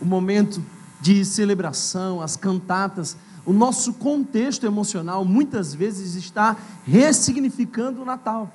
o 0.00 0.04
momento 0.04 0.62
de 1.00 1.24
celebração, 1.24 2.22
as 2.22 2.36
cantatas, 2.36 3.16
o 3.44 3.52
nosso 3.52 3.92
contexto 3.92 4.64
emocional 4.64 5.24
muitas 5.24 5.74
vezes 5.74 6.14
está 6.14 6.56
ressignificando 6.86 8.00
o 8.02 8.04
Natal. 8.04 8.50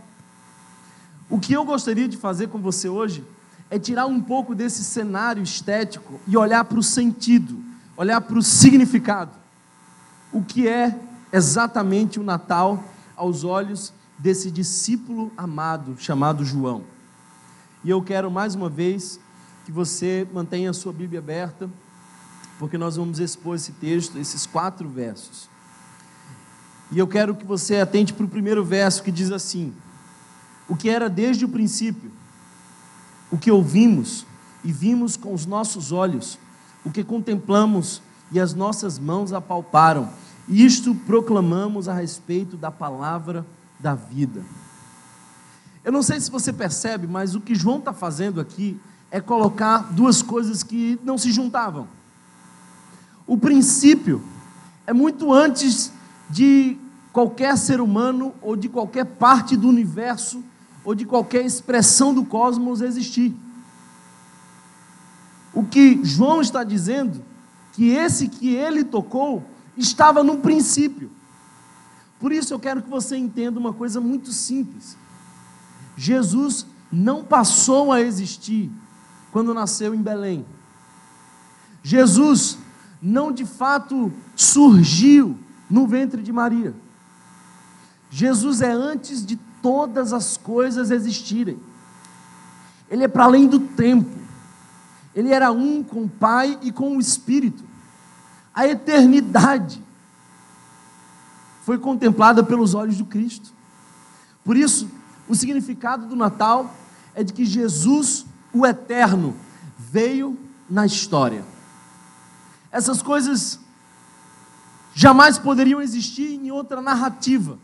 O 1.30 1.40
que 1.40 1.54
eu 1.54 1.64
gostaria 1.64 2.08
de 2.08 2.18
fazer 2.18 2.48
com 2.48 2.60
você 2.60 2.90
hoje 2.90 3.24
é 3.70 3.78
tirar 3.78 4.08
um 4.08 4.20
pouco 4.20 4.56
desse 4.56 4.84
cenário 4.84 5.44
estético 5.44 6.20
e 6.28 6.36
olhar 6.36 6.66
para 6.66 6.80
o 6.80 6.84
sentido, 6.84 7.64
olhar 7.96 8.20
para 8.20 8.38
o 8.38 8.42
significado. 8.42 9.32
O 10.34 10.44
que 10.44 10.68
é 10.68 11.00
exatamente 11.32 12.20
o 12.20 12.24
Natal 12.24 12.84
aos 13.16 13.44
olhos 13.44 13.94
desse 14.18 14.50
discípulo 14.50 15.32
amado 15.38 15.96
chamado 16.00 16.44
João. 16.44 16.84
E 17.84 17.90
eu 17.90 18.02
quero 18.02 18.32
mais 18.32 18.56
uma 18.56 18.70
vez 18.70 19.20
que 19.66 19.72
você 19.72 20.28
mantenha 20.34 20.72
a 20.72 20.74
sua 20.74 20.92
Bíblia 20.92 21.20
aberta, 21.20 21.70
porque 22.58 22.78
nós 22.78 22.96
vamos 22.96 23.20
expor 23.20 23.56
esse 23.56 23.72
texto, 23.74 24.18
esses 24.18 24.48
quatro 24.48 24.90
versos. 24.90 25.48
E 26.92 26.98
eu 26.98 27.08
quero 27.08 27.36
que 27.36 27.46
você 27.46 27.78
atente 27.78 28.14
para 28.14 28.26
o 28.26 28.30
primeiro 28.30 28.66
verso 28.66 29.04
que 29.04 29.12
diz 29.12 29.32
assim: 29.32 29.74
O 30.70 30.76
que 30.76 30.90
era 30.90 31.10
desde 31.10 31.44
o 31.44 31.50
princípio, 31.50 32.12
o 33.32 33.38
que 33.38 33.52
ouvimos 33.52 34.26
e 34.64 34.72
vimos 34.72 35.18
com 35.18 35.34
os 35.34 35.46
nossos 35.46 35.92
olhos, 35.92 36.38
o 36.86 36.92
que 36.92 37.04
contemplamos 37.04 38.02
e 38.32 38.40
as 38.40 38.54
nossas 38.54 39.00
mãos 39.00 39.34
apalparam, 39.34 40.10
isto 40.48 40.94
proclamamos 40.94 41.90
a 41.90 41.94
respeito 41.94 42.56
da 42.56 42.70
palavra 42.70 43.46
da 43.80 43.96
vida. 43.96 44.44
Eu 45.84 45.92
não 45.92 46.04
sei 46.04 46.20
se 46.20 46.30
você 46.30 46.54
percebe, 46.54 47.08
mas 47.08 47.34
o 47.34 47.42
que 47.42 47.56
João 47.56 47.80
está 47.80 47.94
fazendo 47.94 48.40
aqui 48.40 48.80
é 49.10 49.20
colocar 49.20 49.92
duas 49.92 50.22
coisas 50.22 50.62
que 50.62 51.00
não 51.04 51.18
se 51.18 51.32
juntavam. 51.32 51.88
O 53.26 53.38
princípio 53.38 54.22
é 54.86 54.94
muito 54.94 55.34
antes 55.34 55.92
de 56.30 56.78
qualquer 57.12 57.58
ser 57.58 57.82
humano 57.82 58.34
ou 58.42 58.56
de 58.56 58.70
qualquer 58.70 59.06
parte 59.06 59.56
do 59.58 59.68
universo 59.68 60.44
ou 60.84 60.96
de 60.96 61.06
qualquer 61.06 61.46
expressão 61.46 62.14
do 62.14 62.26
cosmos 62.26 62.82
existir. 62.82 63.36
O 65.54 65.64
que 65.64 66.00
João 66.04 66.42
está 66.42 66.64
dizendo, 66.64 67.24
que 67.74 67.90
esse 67.90 68.28
que 68.28 68.54
ele 68.54 68.84
tocou, 68.84 69.44
estava 69.78 70.24
no 70.24 70.38
princípio. 70.38 71.10
Por 72.20 72.32
isso 72.32 72.54
eu 72.54 72.60
quero 72.60 72.82
que 72.82 72.90
você 72.90 73.16
entenda 73.18 73.60
uma 73.60 73.74
coisa 73.74 74.02
muito 74.02 74.32
simples. 74.32 74.98
Jesus 75.96 76.66
não 76.92 77.24
passou 77.24 77.92
a 77.92 78.02
existir 78.02 78.72
quando 79.32 79.54
nasceu 79.54 79.94
em 79.94 80.02
Belém. 80.02 80.46
Jesus 81.84 82.58
não 83.02 83.32
de 83.32 83.46
fato 83.46 84.12
surgiu 84.36 85.38
no 85.70 85.88
ventre 85.88 86.22
de 86.22 86.32
Maria. 86.32 86.74
Jesus 88.10 88.62
é 88.62 88.72
antes 88.72 89.26
de 89.26 89.40
todas 89.62 90.14
as 90.14 90.38
coisas 90.38 90.92
existirem. 90.92 91.60
Ele 92.90 93.04
é 93.04 93.08
para 93.08 93.26
além 93.26 93.48
do 93.48 93.60
tempo. 93.60 94.10
Ele 95.16 95.30
era 95.30 95.52
um 95.52 95.84
com 95.84 96.04
o 96.04 96.10
Pai 96.10 96.58
e 96.62 96.72
com 96.72 96.98
o 96.98 97.00
Espírito. 97.00 97.64
A 98.54 98.68
eternidade 98.68 99.84
foi 101.64 101.78
contemplada 101.78 102.44
pelos 102.44 102.74
olhos 102.74 102.98
do 102.98 103.06
Cristo. 103.06 103.52
Por 104.44 104.58
isso, 104.58 104.90
o 105.28 105.36
significado 105.36 106.08
do 106.08 106.16
Natal 106.16 106.74
é 107.14 107.24
de 107.24 107.32
que 107.32 107.46
Jesus, 107.46 108.26
o 108.52 108.66
eterno, 108.66 109.36
veio 109.78 110.38
na 110.70 110.86
história. 110.86 111.46
Essas 112.72 113.02
coisas 113.02 113.60
jamais 114.94 115.38
poderiam 115.38 115.82
existir 115.82 116.34
em 116.34 116.52
outra 116.52 116.82
narrativa. 116.82 117.58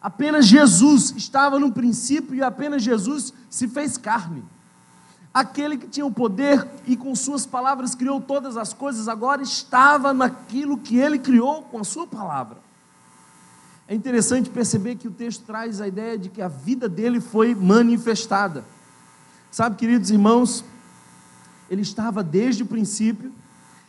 Apenas 0.00 0.46
Jesus 0.46 1.12
estava 1.16 1.58
no 1.58 1.72
princípio 1.72 2.34
e 2.34 2.42
apenas 2.42 2.82
Jesus 2.82 3.32
se 3.50 3.66
fez 3.66 3.96
carne. 3.96 4.44
Aquele 5.32 5.76
que 5.76 5.86
tinha 5.86 6.06
o 6.06 6.10
poder 6.10 6.66
e 6.86 6.96
com 6.96 7.14
suas 7.14 7.44
palavras 7.44 7.94
criou 7.94 8.20
todas 8.20 8.56
as 8.56 8.72
coisas, 8.72 9.08
agora 9.08 9.42
estava 9.42 10.12
naquilo 10.14 10.78
que 10.78 10.96
ele 10.96 11.18
criou 11.18 11.62
com 11.62 11.78
a 11.78 11.84
sua 11.84 12.06
palavra. 12.06 12.58
É 13.86 13.94
interessante 13.94 14.50
perceber 14.50 14.96
que 14.96 15.08
o 15.08 15.10
texto 15.10 15.44
traz 15.44 15.80
a 15.80 15.88
ideia 15.88 16.18
de 16.18 16.28
que 16.28 16.42
a 16.42 16.48
vida 16.48 16.88
dele 16.88 17.20
foi 17.20 17.54
manifestada. 17.54 18.64
Sabe, 19.50 19.76
queridos 19.76 20.10
irmãos, 20.10 20.62
ele 21.70 21.80
estava 21.80 22.22
desde 22.22 22.62
o 22.62 22.66
princípio, 22.66 23.32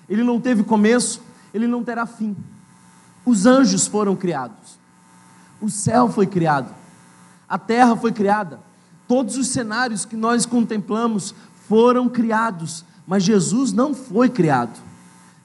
ele 0.07 0.23
não 0.23 0.39
teve 0.39 0.63
começo, 0.63 1.21
ele 1.53 1.67
não 1.67 1.83
terá 1.83 2.05
fim. 2.05 2.35
Os 3.25 3.45
anjos 3.45 3.87
foram 3.87 4.15
criados, 4.15 4.78
o 5.61 5.69
céu 5.69 6.09
foi 6.09 6.25
criado, 6.25 6.73
a 7.47 7.57
terra 7.57 7.95
foi 7.95 8.11
criada, 8.11 8.59
todos 9.07 9.37
os 9.37 9.47
cenários 9.47 10.05
que 10.05 10.15
nós 10.15 10.45
contemplamos 10.45 11.33
foram 11.67 12.07
criados, 12.09 12.85
mas 13.05 13.23
Jesus 13.23 13.71
não 13.71 13.93
foi 13.93 14.29
criado. 14.29 14.79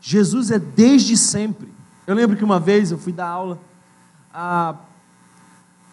Jesus 0.00 0.50
é 0.50 0.58
desde 0.58 1.16
sempre. 1.16 1.72
Eu 2.06 2.14
lembro 2.14 2.36
que 2.36 2.44
uma 2.44 2.60
vez 2.60 2.90
eu 2.90 2.98
fui 2.98 3.12
dar 3.12 3.26
aula 3.26 3.58
a, 4.32 4.74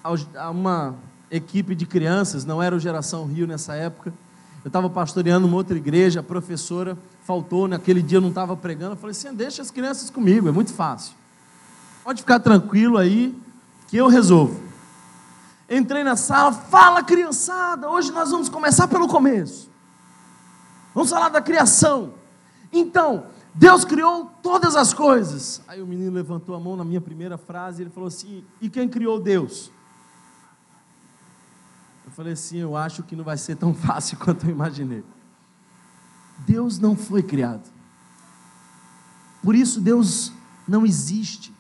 a 0.03 0.49
uma 0.49 0.95
equipe 1.31 1.73
de 1.73 1.85
crianças, 1.85 2.43
não 2.43 2.61
era 2.61 2.75
o 2.75 2.79
Geração 2.79 3.25
Rio 3.25 3.47
nessa 3.47 3.73
época. 3.73 4.13
Eu 4.63 4.67
estava 4.67 4.89
pastoreando 4.89 5.47
uma 5.47 5.55
outra 5.55 5.77
igreja, 5.77 6.19
a 6.19 6.23
professora 6.23 6.97
faltou, 7.23 7.67
naquele 7.67 8.01
dia 8.01 8.17
eu 8.17 8.21
não 8.21 8.29
estava 8.29 8.55
pregando. 8.55 8.93
Eu 8.93 8.97
falei 8.97 9.11
assim: 9.11 9.33
deixa 9.33 9.61
as 9.61 9.71
crianças 9.71 10.09
comigo, 10.09 10.47
é 10.49 10.51
muito 10.51 10.73
fácil. 10.73 11.15
Pode 12.03 12.21
ficar 12.21 12.39
tranquilo 12.39 12.97
aí, 12.97 13.35
que 13.91 13.97
eu 13.97 14.07
resolvo. 14.07 14.57
Entrei 15.69 16.01
na 16.01 16.15
sala, 16.15 16.53
fala 16.53 17.03
criançada, 17.03 17.89
hoje 17.89 18.09
nós 18.09 18.31
vamos 18.31 18.47
começar 18.47 18.87
pelo 18.87 19.05
começo. 19.05 19.69
Vamos 20.95 21.09
falar 21.09 21.27
da 21.27 21.41
criação. 21.41 22.13
Então, 22.71 23.25
Deus 23.53 23.83
criou 23.83 24.31
todas 24.41 24.77
as 24.77 24.93
coisas. 24.93 25.61
Aí 25.67 25.81
o 25.81 25.85
menino 25.85 26.13
levantou 26.13 26.55
a 26.55 26.59
mão 26.59 26.77
na 26.77 26.85
minha 26.85 27.01
primeira 27.01 27.37
frase 27.37 27.81
e 27.81 27.83
ele 27.83 27.89
falou 27.89 28.07
assim: 28.07 28.45
E 28.61 28.69
quem 28.69 28.87
criou 28.87 29.19
Deus? 29.19 29.69
Eu 32.05 32.11
falei 32.11 32.31
assim: 32.31 32.59
Eu 32.59 32.77
acho 32.77 33.03
que 33.03 33.13
não 33.13 33.25
vai 33.25 33.37
ser 33.37 33.57
tão 33.57 33.73
fácil 33.75 34.17
quanto 34.17 34.45
eu 34.45 34.51
imaginei. 34.51 35.03
Deus 36.47 36.79
não 36.79 36.95
foi 36.95 37.21
criado. 37.21 37.69
Por 39.43 39.53
isso, 39.53 39.81
Deus 39.81 40.31
não 40.65 40.85
existe. 40.85 41.53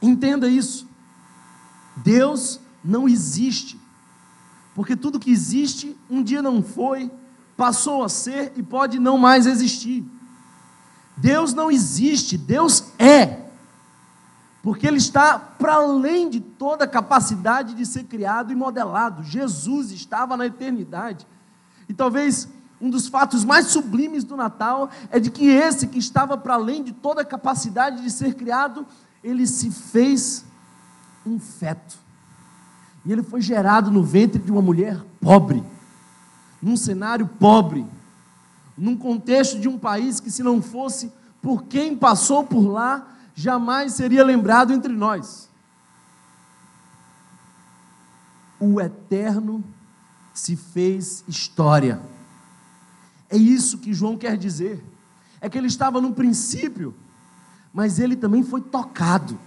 Entenda 0.00 0.48
isso. 0.48 0.88
Deus 1.96 2.60
não 2.84 3.08
existe. 3.08 3.78
Porque 4.74 4.94
tudo 4.94 5.18
que 5.18 5.30
existe, 5.30 5.96
um 6.08 6.22
dia 6.22 6.40
não 6.40 6.62
foi, 6.62 7.10
passou 7.56 8.04
a 8.04 8.08
ser 8.08 8.52
e 8.56 8.62
pode 8.62 8.98
não 8.98 9.18
mais 9.18 9.46
existir. 9.46 10.04
Deus 11.16 11.52
não 11.52 11.70
existe, 11.70 12.38
Deus 12.38 12.92
é. 12.98 13.48
Porque 14.62 14.86
Ele 14.86 14.98
está 14.98 15.38
para 15.38 15.74
além 15.74 16.30
de 16.30 16.40
toda 16.40 16.84
a 16.84 16.88
capacidade 16.88 17.74
de 17.74 17.84
ser 17.84 18.04
criado 18.04 18.52
e 18.52 18.56
modelado. 18.56 19.24
Jesus 19.24 19.90
estava 19.90 20.36
na 20.36 20.46
eternidade. 20.46 21.26
E 21.88 21.94
talvez 21.94 22.48
um 22.80 22.88
dos 22.88 23.08
fatos 23.08 23.44
mais 23.44 23.66
sublimes 23.66 24.22
do 24.22 24.36
Natal 24.36 24.88
é 25.10 25.18
de 25.18 25.30
que 25.30 25.48
esse 25.48 25.88
que 25.88 25.98
estava 25.98 26.36
para 26.36 26.54
além 26.54 26.84
de 26.84 26.92
toda 26.92 27.22
a 27.22 27.24
capacidade 27.24 28.02
de 28.02 28.10
ser 28.10 28.34
criado 28.34 28.86
ele 29.22 29.46
se 29.46 29.70
fez 29.70 30.44
um 31.26 31.38
feto. 31.38 31.98
E 33.04 33.12
ele 33.12 33.22
foi 33.22 33.40
gerado 33.40 33.90
no 33.90 34.02
ventre 34.02 34.40
de 34.40 34.50
uma 34.50 34.62
mulher 34.62 35.02
pobre, 35.20 35.62
num 36.62 36.76
cenário 36.76 37.26
pobre, 37.26 37.86
num 38.76 38.96
contexto 38.96 39.58
de 39.58 39.68
um 39.68 39.78
país 39.78 40.20
que, 40.20 40.30
se 40.30 40.42
não 40.42 40.60
fosse 40.62 41.12
por 41.40 41.64
quem 41.64 41.96
passou 41.96 42.44
por 42.44 42.66
lá, 42.66 43.16
jamais 43.34 43.94
seria 43.94 44.24
lembrado 44.24 44.72
entre 44.72 44.92
nós. 44.92 45.48
O 48.60 48.80
eterno 48.80 49.64
se 50.34 50.56
fez 50.56 51.24
história. 51.28 52.00
É 53.30 53.36
isso 53.36 53.78
que 53.78 53.94
João 53.94 54.16
quer 54.16 54.36
dizer. 54.36 54.84
É 55.40 55.48
que 55.48 55.56
ele 55.56 55.68
estava 55.68 56.00
no 56.00 56.12
princípio 56.12 56.94
mas 57.78 58.00
ele 58.00 58.16
também 58.16 58.42
foi 58.42 58.60
tocado. 58.60 59.38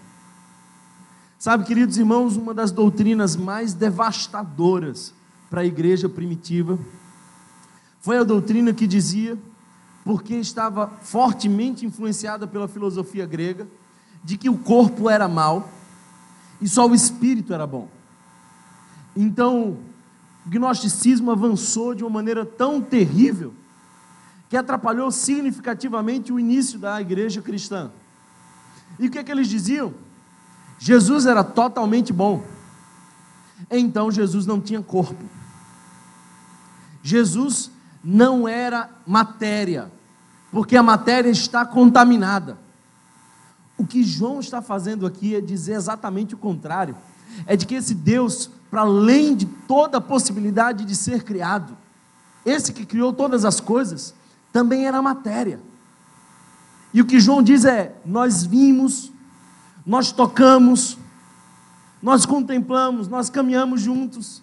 Sabe, 1.38 1.66
queridos 1.66 1.98
irmãos, 1.98 2.38
uma 2.38 2.54
das 2.54 2.72
doutrinas 2.72 3.36
mais 3.36 3.74
devastadoras 3.74 5.14
para 5.50 5.60
a 5.60 5.66
igreja 5.66 6.08
primitiva 6.08 6.80
foi 8.00 8.18
a 8.18 8.24
doutrina 8.24 8.74
que 8.74 8.88
dizia, 8.88 9.38
porque 10.06 10.36
estava 10.36 10.88
fortemente 11.02 11.86
influenciada 11.86 12.48
pela 12.48 12.70
filosofia 12.70 13.26
grega, 13.26 13.68
de 14.24 14.38
que 14.38 14.50
o 14.50 14.58
corpo 14.58 15.10
era 15.10 15.28
mal 15.28 15.70
e 16.62 16.70
só 16.70 16.88
o 16.88 16.96
espírito 16.96 17.54
era 17.54 17.68
bom. 17.68 17.90
Então, 19.14 19.78
o 20.46 20.50
gnosticismo 20.50 21.32
avançou 21.32 21.94
de 21.94 22.02
uma 22.02 22.10
maneira 22.10 22.46
tão 22.46 22.80
terrível 22.80 23.54
que 24.48 24.56
atrapalhou 24.56 25.12
significativamente 25.12 26.32
o 26.32 26.40
início 26.40 26.80
da 26.80 27.02
igreja 27.02 27.42
cristã. 27.42 27.92
E 29.00 29.07
o 29.07 29.12
que, 29.12 29.19
é 29.19 29.24
que 29.24 29.31
eles 29.31 29.48
diziam? 29.48 29.93
Jesus 30.77 31.25
era 31.25 31.43
totalmente 31.43 32.12
bom. 32.12 32.43
Então 33.69 34.12
Jesus 34.12 34.45
não 34.45 34.60
tinha 34.60 34.81
corpo. 34.81 35.24
Jesus 37.03 37.71
não 38.03 38.48
era 38.48 38.89
matéria. 39.05 39.91
porque 40.51 40.75
a 40.75 40.83
matéria 40.83 41.29
está 41.29 41.65
contaminada. 41.65 42.57
O 43.77 43.88
que 43.88 44.03
João 44.03 44.39
está 44.41 44.62
fazendo 44.62 45.05
aqui 45.05 45.33
é 45.33 45.39
dizer 45.39 45.74
exatamente 45.74 46.36
o 46.36 46.38
contrário. 46.38 46.95
É 47.45 47.55
de 47.55 47.65
que 47.65 47.75
esse 47.75 47.95
Deus, 47.95 48.50
para 48.69 48.81
além 48.81 49.33
de 49.36 49.45
toda 49.45 50.00
a 50.00 50.01
possibilidade 50.01 50.83
de 50.83 50.95
ser 50.95 51.24
criado, 51.24 51.77
esse 52.45 52.74
que 52.74 52.86
criou 52.86 53.13
todas 53.13 53.45
as 53.45 53.62
coisas, 53.62 54.13
também 54.51 54.86
era 54.86 55.01
matéria. 55.01 55.60
E 56.93 57.01
o 57.01 57.05
que 57.05 57.19
João 57.19 57.41
diz 57.41 57.65
é: 57.65 57.95
nós 58.05 58.43
vimos, 58.43 59.12
nós 59.86 60.12
tocamos, 60.12 60.98
nós 62.01 62.25
contemplamos, 62.25 63.07
nós 63.07 63.29
caminhamos 63.29 63.81
juntos. 63.81 64.41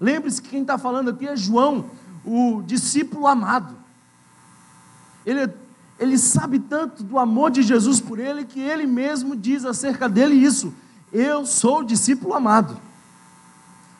Lembre-se 0.00 0.40
que 0.40 0.50
quem 0.50 0.62
está 0.62 0.78
falando 0.78 1.10
aqui 1.10 1.26
é 1.26 1.36
João, 1.36 1.90
o 2.24 2.62
discípulo 2.62 3.26
amado. 3.26 3.76
Ele, 5.26 5.52
ele 5.98 6.16
sabe 6.16 6.58
tanto 6.58 7.02
do 7.02 7.18
amor 7.18 7.50
de 7.50 7.62
Jesus 7.62 8.00
por 8.00 8.18
ele 8.18 8.44
que 8.44 8.60
ele 8.60 8.86
mesmo 8.86 9.36
diz 9.36 9.64
acerca 9.64 10.08
dele 10.08 10.34
isso: 10.34 10.72
Eu 11.12 11.44
sou 11.44 11.80
o 11.80 11.84
discípulo 11.84 12.34
amado. 12.34 12.80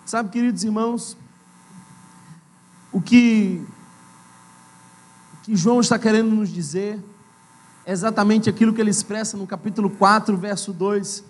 Sabe, 0.06 0.30
queridos 0.30 0.64
irmãos, 0.64 1.18
o 2.90 2.98
que, 2.98 3.62
o 5.34 5.42
que 5.42 5.54
João 5.54 5.80
está 5.80 5.98
querendo 5.98 6.34
nos 6.34 6.48
dizer 6.48 6.98
exatamente 7.92 8.50
aquilo 8.50 8.72
que 8.72 8.80
ele 8.80 8.90
expressa 8.90 9.36
no 9.36 9.46
capítulo 9.46 9.88
4, 9.88 10.36
verso 10.36 10.72
2: 10.72 11.24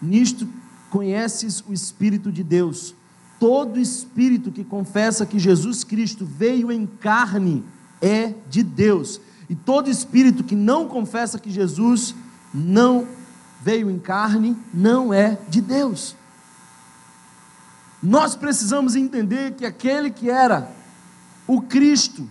Nisto 0.00 0.48
conheces 0.90 1.62
o 1.66 1.72
Espírito 1.72 2.30
de 2.30 2.44
Deus. 2.44 2.94
Todo 3.40 3.80
espírito 3.80 4.52
que 4.52 4.62
confessa 4.62 5.26
que 5.26 5.38
Jesus 5.38 5.82
Cristo 5.82 6.24
veio 6.24 6.70
em 6.70 6.86
carne 6.86 7.64
é 8.00 8.32
de 8.48 8.62
Deus. 8.62 9.20
E 9.50 9.54
todo 9.54 9.90
espírito 9.90 10.44
que 10.44 10.54
não 10.54 10.88
confessa 10.88 11.38
que 11.38 11.50
Jesus 11.50 12.14
não 12.54 13.06
veio 13.60 13.90
em 13.90 13.98
carne 13.98 14.56
não 14.72 15.12
é 15.12 15.36
de 15.48 15.60
Deus. 15.60 16.14
Nós 18.02 18.36
precisamos 18.36 18.94
entender 18.94 19.54
que 19.54 19.66
aquele 19.66 20.10
que 20.10 20.30
era 20.30 20.70
o 21.46 21.60
Cristo 21.60 22.28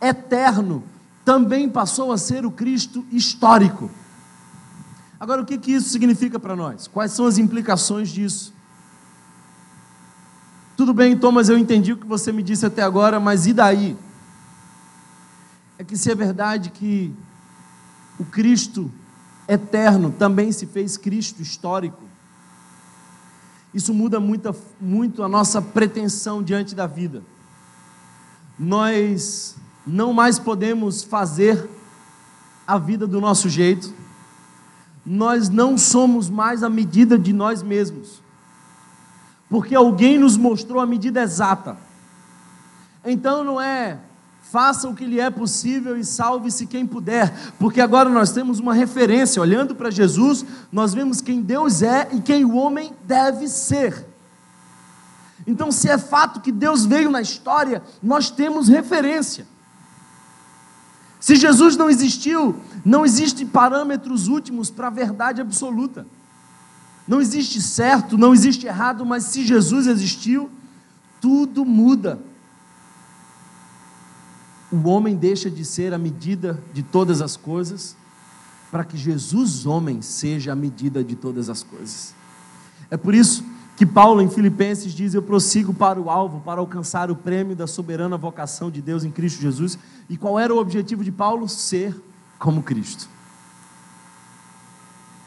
eterno 0.00 0.82
também 1.26 1.68
passou 1.68 2.12
a 2.12 2.16
ser 2.16 2.46
o 2.46 2.52
Cristo 2.52 3.04
histórico. 3.10 3.90
Agora, 5.18 5.42
o 5.42 5.44
que, 5.44 5.58
que 5.58 5.72
isso 5.72 5.88
significa 5.88 6.38
para 6.38 6.54
nós? 6.54 6.86
Quais 6.86 7.10
são 7.10 7.26
as 7.26 7.36
implicações 7.36 8.10
disso? 8.10 8.54
Tudo 10.76 10.94
bem, 10.94 11.18
Thomas, 11.18 11.48
eu 11.48 11.58
entendi 11.58 11.92
o 11.92 11.96
que 11.96 12.06
você 12.06 12.30
me 12.30 12.44
disse 12.44 12.64
até 12.64 12.80
agora, 12.80 13.18
mas 13.18 13.44
e 13.44 13.52
daí? 13.52 13.98
É 15.76 15.82
que 15.82 15.96
se 15.96 16.12
é 16.12 16.14
verdade 16.14 16.70
que 16.70 17.12
o 18.20 18.24
Cristo 18.24 18.88
eterno 19.48 20.12
também 20.12 20.52
se 20.52 20.64
fez 20.64 20.96
Cristo 20.96 21.42
histórico, 21.42 22.04
isso 23.74 23.92
muda 23.92 24.20
muito, 24.20 24.54
muito 24.80 25.24
a 25.24 25.28
nossa 25.28 25.60
pretensão 25.60 26.40
diante 26.40 26.72
da 26.72 26.86
vida. 26.86 27.24
Nós 28.56 29.56
não 29.86 30.12
mais 30.12 30.38
podemos 30.38 31.02
fazer 31.02 31.68
a 32.66 32.76
vida 32.78 33.06
do 33.06 33.20
nosso 33.20 33.48
jeito, 33.48 33.94
nós 35.04 35.48
não 35.48 35.78
somos 35.78 36.28
mais 36.28 36.62
a 36.62 36.68
medida 36.68 37.16
de 37.18 37.32
nós 37.32 37.62
mesmos, 37.62 38.20
porque 39.48 39.74
alguém 39.74 40.18
nos 40.18 40.36
mostrou 40.36 40.80
a 40.80 40.86
medida 40.86 41.22
exata. 41.22 41.76
Então 43.04 43.44
não 43.44 43.60
é 43.60 44.00
faça 44.50 44.88
o 44.88 44.94
que 44.94 45.04
lhe 45.04 45.18
é 45.18 45.28
possível 45.28 45.98
e 45.98 46.04
salve-se 46.04 46.66
quem 46.66 46.86
puder, 46.86 47.52
porque 47.58 47.80
agora 47.80 48.08
nós 48.08 48.30
temos 48.30 48.60
uma 48.60 48.72
referência, 48.72 49.42
olhando 49.42 49.74
para 49.74 49.90
Jesus, 49.90 50.44
nós 50.70 50.94
vemos 50.94 51.20
quem 51.20 51.42
Deus 51.42 51.82
é 51.82 52.08
e 52.12 52.20
quem 52.20 52.44
o 52.44 52.54
homem 52.54 52.92
deve 53.04 53.48
ser. 53.48 54.06
Então, 55.46 55.70
se 55.70 55.88
é 55.88 55.98
fato 55.98 56.40
que 56.40 56.52
Deus 56.52 56.86
veio 56.86 57.10
na 57.10 57.20
história, 57.20 57.82
nós 58.02 58.30
temos 58.30 58.68
referência. 58.68 59.46
Se 61.26 61.34
Jesus 61.34 61.76
não 61.76 61.90
existiu, 61.90 62.54
não 62.84 63.04
existem 63.04 63.44
parâmetros 63.44 64.28
últimos 64.28 64.70
para 64.70 64.86
a 64.86 64.90
verdade 64.90 65.40
absoluta. 65.40 66.06
Não 67.04 67.20
existe 67.20 67.60
certo, 67.60 68.16
não 68.16 68.32
existe 68.32 68.64
errado, 68.64 69.04
mas 69.04 69.24
se 69.24 69.44
Jesus 69.44 69.88
existiu, 69.88 70.48
tudo 71.20 71.64
muda. 71.64 72.20
O 74.70 74.88
homem 74.88 75.16
deixa 75.16 75.50
de 75.50 75.64
ser 75.64 75.92
a 75.92 75.98
medida 75.98 76.62
de 76.72 76.84
todas 76.84 77.20
as 77.20 77.36
coisas, 77.36 77.96
para 78.70 78.84
que 78.84 78.96
Jesus, 78.96 79.66
homem, 79.66 80.00
seja 80.02 80.52
a 80.52 80.54
medida 80.54 81.02
de 81.02 81.16
todas 81.16 81.50
as 81.50 81.64
coisas. 81.64 82.14
É 82.88 82.96
por 82.96 83.16
isso 83.16 83.44
que 83.76 83.84
Paulo 83.84 84.22
em 84.22 84.30
Filipenses 84.30 84.94
diz: 84.94 85.12
Eu 85.12 85.22
prossigo 85.22 85.74
para 85.74 86.00
o 86.00 86.08
alvo, 86.08 86.40
para 86.40 86.60
alcançar 86.60 87.10
o 87.10 87.14
prêmio 87.14 87.54
da 87.54 87.66
soberana 87.66 88.16
vocação 88.16 88.70
de 88.70 88.80
Deus 88.80 89.04
em 89.04 89.10
Cristo 89.10 89.40
Jesus. 89.40 89.78
E 90.08 90.16
qual 90.16 90.40
era 90.40 90.52
o 90.52 90.58
objetivo 90.58 91.04
de 91.04 91.12
Paulo? 91.12 91.46
Ser 91.46 91.94
como 92.38 92.62
Cristo. 92.62 93.08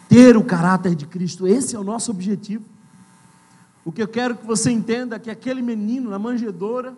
Ter 0.10 0.36
o 0.36 0.44
caráter 0.44 0.96
de 0.96 1.06
Cristo, 1.06 1.48
esse 1.48 1.76
é 1.76 1.80
o 1.80 1.84
nosso 1.84 2.10
objetivo. 2.10 2.66
O 3.86 3.92
que 3.92 4.02
eu 4.02 4.08
quero 4.08 4.36
que 4.36 4.46
você 4.46 4.72
entenda 4.72 5.16
é 5.16 5.20
que 5.20 5.30
aquele 5.30 5.62
menino 5.62 6.10
na 6.10 6.18
manjedoura, 6.18 6.98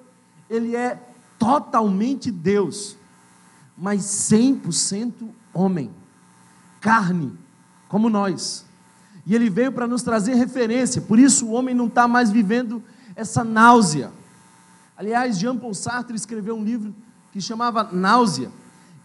ele 0.50 0.76
é 0.76 0.98
totalmente 1.38 2.32
Deus, 2.32 2.98
mas 3.78 4.02
100% 4.02 5.30
homem, 5.54 5.92
carne, 6.80 7.34
como 7.90 8.10
nós. 8.10 8.66
E 9.26 9.36
ele 9.36 9.50
veio 9.50 9.72
para 9.72 9.88
nos 9.88 10.02
trazer 10.02 10.36
referência, 10.36 11.02
por 11.02 11.20
isso 11.20 11.48
o 11.48 11.52
homem 11.52 11.76
não 11.76 11.88
está 11.88 12.08
mais 12.08 12.32
vivendo 12.32 12.84
essa 13.16 13.44
náusea. 13.44 14.12
Aliás, 14.98 15.38
Jean 15.38 15.58
Paul 15.58 15.74
Sartre 15.74 16.16
escreveu 16.16 16.56
um 16.56 16.64
livro 16.64 16.94
que 17.32 17.40
chamava 17.40 17.84
Náusea, 17.92 18.52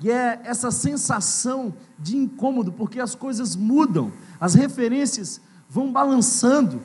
e 0.00 0.11
é 0.11 0.40
essa 0.44 0.70
sensação 0.70 1.72
de 1.98 2.16
incômodo, 2.16 2.72
porque 2.72 3.00
as 3.00 3.14
coisas 3.14 3.57
mudam, 3.57 4.12
as 4.38 4.55
referências 4.55 5.40
vão 5.68 5.90
balançando. 5.90 6.81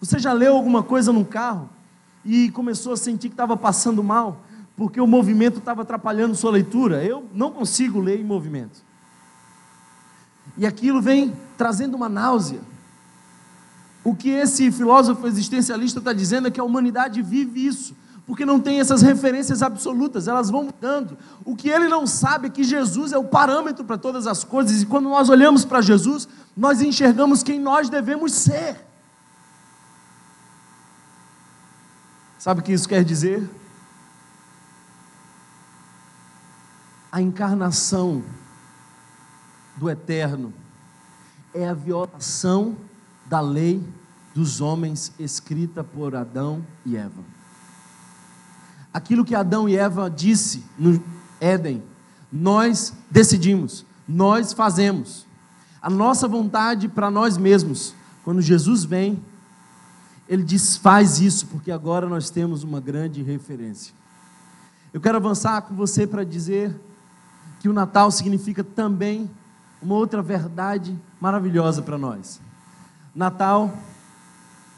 Você 0.00 0.18
já 0.18 0.32
leu 0.32 0.56
alguma 0.56 0.82
coisa 0.82 1.12
num 1.12 1.24
carro 1.24 1.68
e 2.24 2.50
começou 2.50 2.92
a 2.92 2.96
sentir 2.96 3.28
que 3.28 3.34
estava 3.34 3.56
passando 3.56 4.02
mal, 4.02 4.42
porque 4.76 5.00
o 5.00 5.06
movimento 5.06 5.58
estava 5.58 5.82
atrapalhando 5.82 6.34
sua 6.34 6.50
leitura? 6.50 7.04
Eu 7.04 7.24
não 7.32 7.52
consigo 7.52 8.00
ler 8.00 8.20
em 8.20 8.24
movimento. 8.24 8.84
E 10.58 10.66
aquilo 10.66 11.00
vem 11.00 11.34
trazendo 11.56 11.94
uma 11.94 12.08
náusea. 12.08 12.60
O 14.06 14.14
que 14.14 14.28
esse 14.28 14.70
filósofo 14.70 15.26
existencialista 15.26 15.98
está 15.98 16.12
dizendo 16.12 16.46
é 16.46 16.50
que 16.52 16.60
a 16.60 16.62
humanidade 16.62 17.20
vive 17.20 17.66
isso, 17.66 17.92
porque 18.24 18.46
não 18.46 18.60
tem 18.60 18.78
essas 18.78 19.02
referências 19.02 19.64
absolutas, 19.64 20.28
elas 20.28 20.48
vão 20.48 20.62
mudando. 20.62 21.18
O 21.44 21.56
que 21.56 21.68
ele 21.68 21.88
não 21.88 22.06
sabe 22.06 22.46
é 22.46 22.50
que 22.50 22.62
Jesus 22.62 23.12
é 23.12 23.18
o 23.18 23.24
parâmetro 23.24 23.84
para 23.84 23.98
todas 23.98 24.28
as 24.28 24.44
coisas, 24.44 24.80
e 24.80 24.86
quando 24.86 25.08
nós 25.08 25.28
olhamos 25.28 25.64
para 25.64 25.80
Jesus, 25.80 26.28
nós 26.56 26.80
enxergamos 26.80 27.42
quem 27.42 27.58
nós 27.58 27.88
devemos 27.88 28.30
ser. 28.30 28.76
Sabe 32.38 32.60
o 32.60 32.62
que 32.62 32.72
isso 32.72 32.88
quer 32.88 33.02
dizer? 33.02 33.50
A 37.10 37.20
encarnação 37.20 38.22
do 39.76 39.90
eterno 39.90 40.54
é 41.52 41.68
a 41.68 41.74
violação 41.74 42.76
da 43.28 43.40
lei 43.40 43.82
dos 44.34 44.60
homens 44.60 45.12
escrita 45.18 45.82
por 45.82 46.14
Adão 46.14 46.64
e 46.84 46.96
Eva. 46.96 47.22
Aquilo 48.92 49.24
que 49.24 49.34
Adão 49.34 49.68
e 49.68 49.76
Eva 49.76 50.10
disse 50.10 50.64
no 50.78 51.02
Éden, 51.40 51.82
nós 52.30 52.92
decidimos, 53.10 53.84
nós 54.06 54.52
fazemos. 54.52 55.26
A 55.80 55.88
nossa 55.88 56.26
vontade 56.26 56.88
para 56.88 57.10
nós 57.10 57.36
mesmos. 57.36 57.94
Quando 58.24 58.42
Jesus 58.42 58.84
vem, 58.84 59.22
ele 60.28 60.42
desfaz 60.42 61.20
isso, 61.20 61.46
porque 61.46 61.70
agora 61.70 62.08
nós 62.08 62.30
temos 62.30 62.62
uma 62.62 62.80
grande 62.80 63.22
referência. 63.22 63.94
Eu 64.92 65.00
quero 65.00 65.16
avançar 65.16 65.62
com 65.62 65.74
você 65.74 66.06
para 66.06 66.24
dizer 66.24 66.74
que 67.60 67.68
o 67.68 67.72
Natal 67.72 68.10
significa 68.10 68.64
também 68.64 69.30
uma 69.80 69.94
outra 69.94 70.22
verdade 70.22 70.98
maravilhosa 71.20 71.82
para 71.82 71.96
nós. 71.96 72.40
Natal 73.16 73.72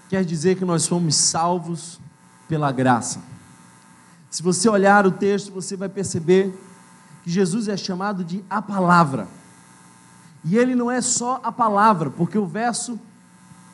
quer 0.09 0.25
dizer 0.25 0.57
que 0.57 0.65
nós 0.65 0.87
fomos 0.87 1.17
salvos 1.17 2.01
pela 2.49 2.71
graça. 2.71 3.21
Se 4.31 4.43
você 4.43 4.69
olhar 4.69 5.07
o 5.07 5.11
texto, 5.11 5.53
você 5.53 5.77
vai 5.77 5.89
perceber 5.89 6.57
que 7.25 7.31
Jesus 7.31 7.67
é 7.67 7.77
chamado 7.77 8.23
de 8.23 8.45
a 8.49 8.63
palavra. 8.63 9.27
E 10.45 10.57
ele 10.57 10.75
não 10.77 10.89
é 10.89 11.01
só 11.01 11.41
a 11.43 11.51
palavra, 11.51 12.11
porque 12.11 12.39
o 12.39 12.47
verso 12.47 12.99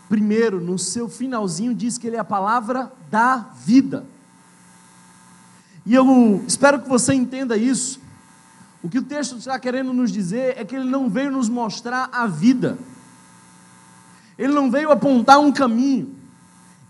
primeiro, 0.09 0.61
no 0.61 0.79
seu 0.79 1.09
finalzinho, 1.09 1.74
diz 1.74 1.98
que 1.98 2.07
ele 2.07 2.16
é 2.16 2.20
a 2.20 2.24
palavra 2.24 2.90
da 3.11 3.37
vida. 3.37 4.07
E 5.85 5.94
eu 5.94 6.42
espero 6.48 6.81
que 6.81 6.88
você 6.88 7.12
entenda 7.12 7.57
isso, 7.57 8.00
O 8.85 8.88
que 8.90 8.98
o 8.98 9.03
texto 9.03 9.38
está 9.38 9.59
querendo 9.59 9.94
nos 9.94 10.12
dizer 10.12 10.59
é 10.59 10.64
que 10.64 10.77
ele 10.77 10.90
não 10.90 11.09
veio 11.09 11.31
nos 11.31 11.48
mostrar 11.48 12.11
a 12.12 12.27
vida, 12.27 12.77
ele 14.38 14.52
não 14.52 14.70
veio 14.70 14.90
apontar 14.90 15.38
um 15.38 15.52
caminho, 15.52 16.14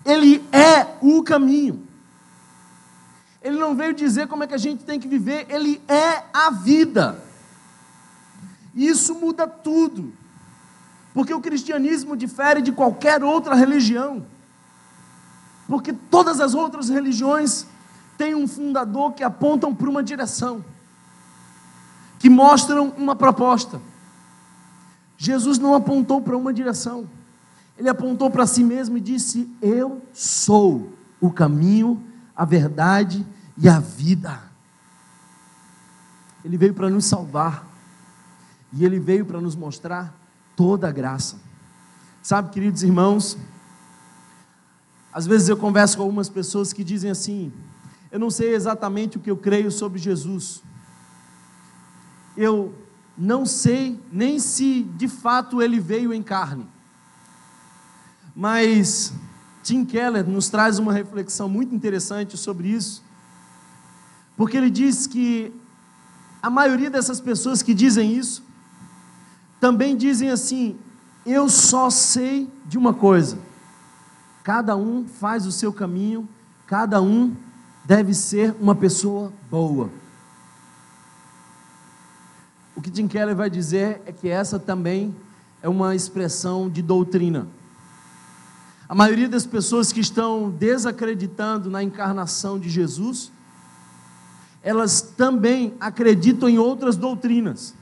ele 0.05 0.45
é 0.53 0.87
o 1.01 1.23
caminho. 1.23 1.87
Ele 3.43 3.59
não 3.59 3.75
veio 3.75 3.93
dizer 3.93 4.27
como 4.27 4.43
é 4.43 4.47
que 4.47 4.55
a 4.55 4.59
gente 4.59 4.85
tem 4.85 4.99
que 4.99 5.07
viver, 5.07 5.47
ele 5.51 5.81
é 5.87 6.23
a 6.33 6.51
vida. 6.51 7.23
E 8.75 8.89
isso 8.89 9.15
muda 9.15 9.47
tudo. 9.47 10.13
Porque 11.13 11.33
o 11.33 11.41
cristianismo 11.41 12.17
difere 12.17 12.63
de 12.63 12.73
qualquer 12.73 13.23
outra 13.23 13.55
religião. 13.55 14.27
Porque 15.69 15.93
todas 15.93 16.41
as 16.41 16.55
outras 16.55 16.89
religiões 16.89 17.67
têm 18.17 18.35
um 18.35 18.49
fundador 18.49 19.13
que 19.13 19.23
apontam 19.23 19.75
para 19.75 19.89
uma 19.89 20.03
direção, 20.03 20.65
que 22.19 22.29
mostram 22.29 22.95
uma 22.97 23.15
proposta. 23.15 23.81
Jesus 25.17 25.59
não 25.59 25.75
apontou 25.75 26.21
para 26.21 26.37
uma 26.37 26.53
direção, 26.53 27.09
ele 27.77 27.89
apontou 27.89 28.31
para 28.31 28.47
si 28.47 28.63
mesmo 28.63 28.97
e 28.97 29.01
disse: 29.01 29.49
Eu 29.61 30.03
sou 30.13 30.93
o 31.21 31.31
caminho, 31.31 32.03
a 32.35 32.45
verdade 32.45 33.27
e 33.57 33.69
a 33.69 33.81
vida. 33.81 34.41
Ele 36.45 36.57
veio 36.57 36.75
para 36.75 36.91
nos 36.91 37.07
salvar, 37.07 37.67
e 38.73 38.85
ele 38.85 39.01
veio 39.01 39.25
para 39.25 39.41
nos 39.41 39.57
mostrar 39.57 40.15
toda 40.55 40.89
a 40.89 40.93
graça. 40.93 41.37
Sabe, 42.23 42.51
queridos 42.51 42.83
irmãos, 42.83 43.37
às 45.13 45.27
vezes 45.27 45.49
eu 45.49 45.57
converso 45.57 45.97
com 45.97 46.03
algumas 46.03 46.29
pessoas 46.29 46.73
que 46.73 46.85
dizem 46.85 47.11
assim: 47.11 47.53
eu 48.11 48.21
não 48.21 48.31
sei 48.31 48.55
exatamente 48.55 49.17
o 49.17 49.21
que 49.21 49.31
eu 49.31 49.37
creio 49.37 49.71
sobre 49.73 49.99
Jesus. 49.99 50.63
Eu 52.37 52.73
não 53.17 53.45
sei 53.45 54.01
nem 54.13 54.39
se 54.39 54.83
de 54.83 55.09
fato 55.09 55.61
ele 55.61 55.81
veio 55.81 56.13
em 56.13 56.23
carne. 56.23 56.74
Mas 58.35 59.13
Tim 59.63 59.85
Keller 59.85 60.27
nos 60.27 60.49
traz 60.49 60.79
uma 60.79 60.93
reflexão 60.93 61.49
muito 61.49 61.75
interessante 61.75 62.37
sobre 62.37 62.69
isso, 62.69 63.03
porque 64.37 64.57
ele 64.57 64.71
diz 64.71 65.07
que 65.07 65.53
a 66.43 66.51
maioria 66.51 66.91
dessas 66.91 67.21
pessoas 67.21 67.63
que 67.63 67.73
dizem 67.73 68.15
isso 68.17 68.43
também 69.61 69.97
dizem 69.97 70.31
assim: 70.31 70.77
eu 71.25 71.49
só 71.49 71.89
sei 71.91 72.51
de 72.67 72.77
uma 72.77 72.93
coisa 72.93 73.39
Cada 74.45 74.77
um 74.77 75.07
faz 75.07 75.47
o 75.47 75.51
seu 75.51 75.73
caminho, 75.73 76.29
cada 76.67 77.01
um 77.01 77.35
deve 77.83 78.13
ser 78.13 78.55
uma 78.61 78.75
pessoa 78.75 79.33
boa. 79.51 79.89
O 82.77 82.83
que 82.83 82.91
Tim 82.91 83.09
Keller 83.09 83.35
vai 83.35 83.49
dizer 83.49 84.03
é 84.05 84.13
que 84.13 84.29
essa 84.29 84.59
também 84.59 85.17
é 85.63 85.69
uma 85.69 85.95
expressão 85.95 86.69
de 86.69 86.83
doutrina. 86.83 87.47
A 88.89 88.95
maioria 88.95 89.29
das 89.29 89.47
pessoas 89.47 89.93
que 89.93 90.01
estão 90.01 90.51
desacreditando 90.51 91.71
na 91.71 91.83
encarnação 91.83 92.59
de 92.59 92.69
Jesus, 92.69 93.33
elas 94.63 95.01
também 95.01 95.75
acreditam 95.81 96.49
em 96.49 96.59
outras 96.59 96.97
doutrinas 96.97 97.75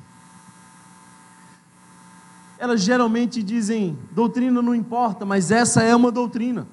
elas 2.62 2.80
geralmente 2.80 3.42
dizem: 3.42 3.98
doutrina 4.12 4.62
não 4.62 4.72
importa, 4.72 5.26
mas 5.26 5.50
essa 5.50 5.82
é 5.82 5.96
uma 5.96 6.12
doutrina. 6.12 6.64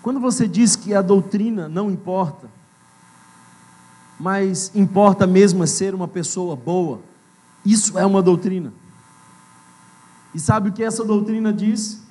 Quando 0.00 0.20
você 0.20 0.46
diz 0.46 0.76
que 0.76 0.94
a 0.94 1.02
doutrina 1.02 1.68
não 1.68 1.90
importa, 1.90 2.48
mas 4.16 4.70
importa 4.76 5.26
mesmo 5.26 5.64
é 5.64 5.66
ser 5.66 5.92
uma 5.92 6.06
pessoa 6.06 6.54
boa, 6.54 7.00
isso 7.64 7.98
é 7.98 8.06
uma 8.06 8.22
doutrina. 8.22 8.72
E 10.32 10.38
sabe 10.38 10.68
o 10.68 10.72
que 10.72 10.84
essa 10.84 11.04
doutrina 11.04 11.52
diz? 11.52 12.05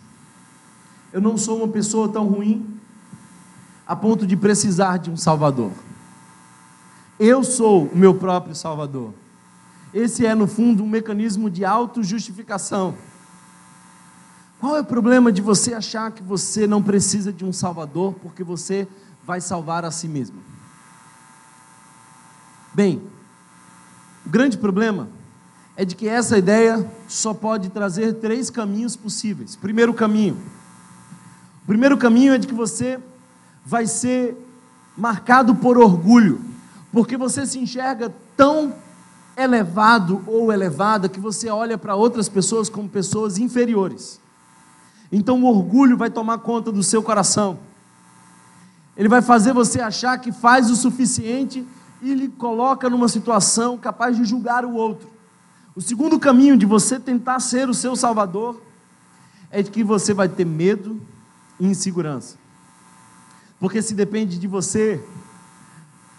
Eu 1.15 1.21
não 1.21 1.37
sou 1.37 1.59
uma 1.59 1.67
pessoa 1.69 2.09
tão 2.09 2.27
ruim 2.27 2.77
a 3.87 3.95
ponto 3.95 4.27
de 4.27 4.35
precisar 4.35 4.97
de 4.97 5.09
um 5.09 5.15
Salvador. 5.15 5.71
Eu 7.17 7.41
sou 7.41 7.85
o 7.85 7.97
meu 7.97 8.15
próprio 8.15 8.53
Salvador. 8.53 9.13
Esse 9.93 10.25
é, 10.25 10.35
no 10.35 10.45
fundo, 10.45 10.83
um 10.83 10.89
mecanismo 10.89 11.49
de 11.49 11.63
autojustificação. 11.63 12.97
Qual 14.59 14.75
é 14.75 14.81
o 14.81 14.83
problema 14.83 15.31
de 15.31 15.41
você 15.41 15.73
achar 15.73 16.11
que 16.11 16.21
você 16.21 16.67
não 16.67 16.83
precisa 16.83 17.31
de 17.31 17.45
um 17.45 17.53
Salvador 17.53 18.15
porque 18.15 18.43
você 18.43 18.85
vai 19.25 19.39
salvar 19.39 19.85
a 19.85 19.91
si 19.91 20.09
mesmo? 20.09 20.41
Bem, 22.73 23.01
o 24.25 24.29
grande 24.29 24.57
problema 24.57 25.07
é 25.77 25.85
de 25.85 25.95
que 25.95 26.09
essa 26.09 26.37
ideia 26.37 26.85
só 27.07 27.33
pode 27.33 27.69
trazer 27.69 28.15
três 28.15 28.49
caminhos 28.49 28.97
possíveis. 28.97 29.55
Primeiro 29.55 29.93
caminho. 29.93 30.54
O 31.65 31.67
primeiro 31.67 31.97
caminho 31.97 32.31
é 32.31 32.37
de 32.37 32.45
que 32.45 32.53
você 32.53 32.99
vai 33.65 33.87
ser 33.87 34.37
marcado 34.95 35.55
por 35.55 35.79
orgulho, 35.79 36.39
porque 36.91 37.17
você 37.17 37.43
se 37.43 37.57
enxerga 37.57 38.13
tão 38.37 38.71
elevado 39.35 40.23
ou 40.27 40.53
elevada 40.53 41.09
que 41.09 41.19
você 41.19 41.49
olha 41.49 41.75
para 41.75 41.95
outras 41.95 42.29
pessoas 42.29 42.69
como 42.69 42.87
pessoas 42.87 43.39
inferiores. 43.39 44.21
Então 45.11 45.41
o 45.41 45.47
orgulho 45.47 45.97
vai 45.97 46.11
tomar 46.11 46.37
conta 46.37 46.71
do 46.71 46.83
seu 46.83 47.01
coração. 47.01 47.57
Ele 48.95 49.09
vai 49.09 49.23
fazer 49.23 49.51
você 49.51 49.81
achar 49.81 50.19
que 50.19 50.31
faz 50.31 50.69
o 50.69 50.75
suficiente 50.75 51.65
e 51.99 52.13
lhe 52.13 52.27
coloca 52.27 52.87
numa 52.91 53.09
situação 53.09 53.75
capaz 53.75 54.15
de 54.15 54.23
julgar 54.23 54.65
o 54.65 54.75
outro. 54.75 55.09
O 55.75 55.81
segundo 55.81 56.19
caminho 56.19 56.55
de 56.55 56.65
você 56.67 56.99
tentar 56.99 57.39
ser 57.39 57.67
o 57.67 57.73
seu 57.73 57.95
salvador 57.95 58.61
é 59.49 59.63
de 59.63 59.71
que 59.71 59.83
você 59.83 60.13
vai 60.13 60.29
ter 60.29 60.45
medo 60.45 61.01
insegurança. 61.59 62.37
Porque 63.59 63.81
se 63.81 63.93
depende 63.93 64.37
de 64.37 64.47
você, 64.47 65.03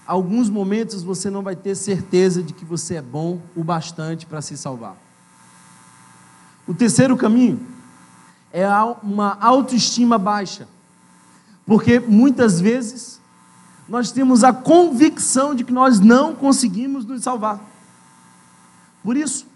alguns 0.06 0.48
momentos 0.48 1.02
você 1.02 1.28
não 1.30 1.42
vai 1.42 1.54
ter 1.56 1.74
certeza 1.74 2.42
de 2.42 2.52
que 2.52 2.64
você 2.64 2.96
é 2.96 3.02
bom 3.02 3.40
o 3.54 3.62
bastante 3.62 4.26
para 4.26 4.40
se 4.40 4.56
salvar. 4.56 4.96
O 6.66 6.74
terceiro 6.74 7.16
caminho 7.16 7.64
é 8.52 8.66
uma 9.02 9.36
autoestima 9.40 10.18
baixa, 10.18 10.66
porque 11.66 12.00
muitas 12.00 12.60
vezes 12.60 13.20
nós 13.88 14.10
temos 14.10 14.42
a 14.42 14.52
convicção 14.52 15.54
de 15.54 15.62
que 15.62 15.72
nós 15.72 16.00
não 16.00 16.34
conseguimos 16.34 17.04
nos 17.04 17.22
salvar. 17.22 17.60
Por 19.02 19.16
isso, 19.16 19.46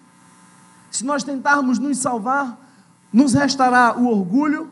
se 0.91 1.05
nós 1.05 1.25
tentarmos 1.25 1.79
nos 1.79 1.99
salvar, 1.99 2.59
nos 3.13 3.35
restará 3.35 3.97
o 3.97 4.07
orgulho, 4.07 4.69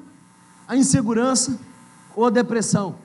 a 0.68 0.76
insegurança 0.76 1.59
ou 2.14 2.26
a 2.26 2.31
depressão. 2.31 2.96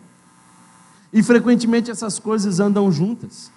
E 1.14 1.24
frequentemente 1.24 1.90
essas 1.90 2.20
coisas 2.20 2.60
andam 2.60 2.92
juntas. 2.92 3.50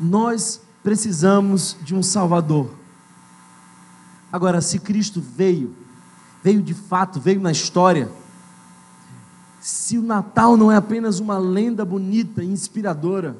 Nós 0.00 0.60
precisamos 0.82 1.76
de 1.82 1.94
um 1.94 2.02
Salvador. 2.02 2.70
Agora, 4.32 4.60
se 4.60 4.78
Cristo 4.78 5.20
veio, 5.20 5.74
veio 6.42 6.62
de 6.62 6.74
fato, 6.74 7.20
veio 7.20 7.40
na 7.40 7.52
história, 7.52 8.10
se 9.60 9.98
o 9.98 10.02
Natal 10.02 10.56
não 10.56 10.70
é 10.70 10.76
apenas 10.76 11.18
uma 11.18 11.38
lenda 11.38 11.84
bonita 11.84 12.42
e 12.42 12.46
inspiradora, 12.46 13.36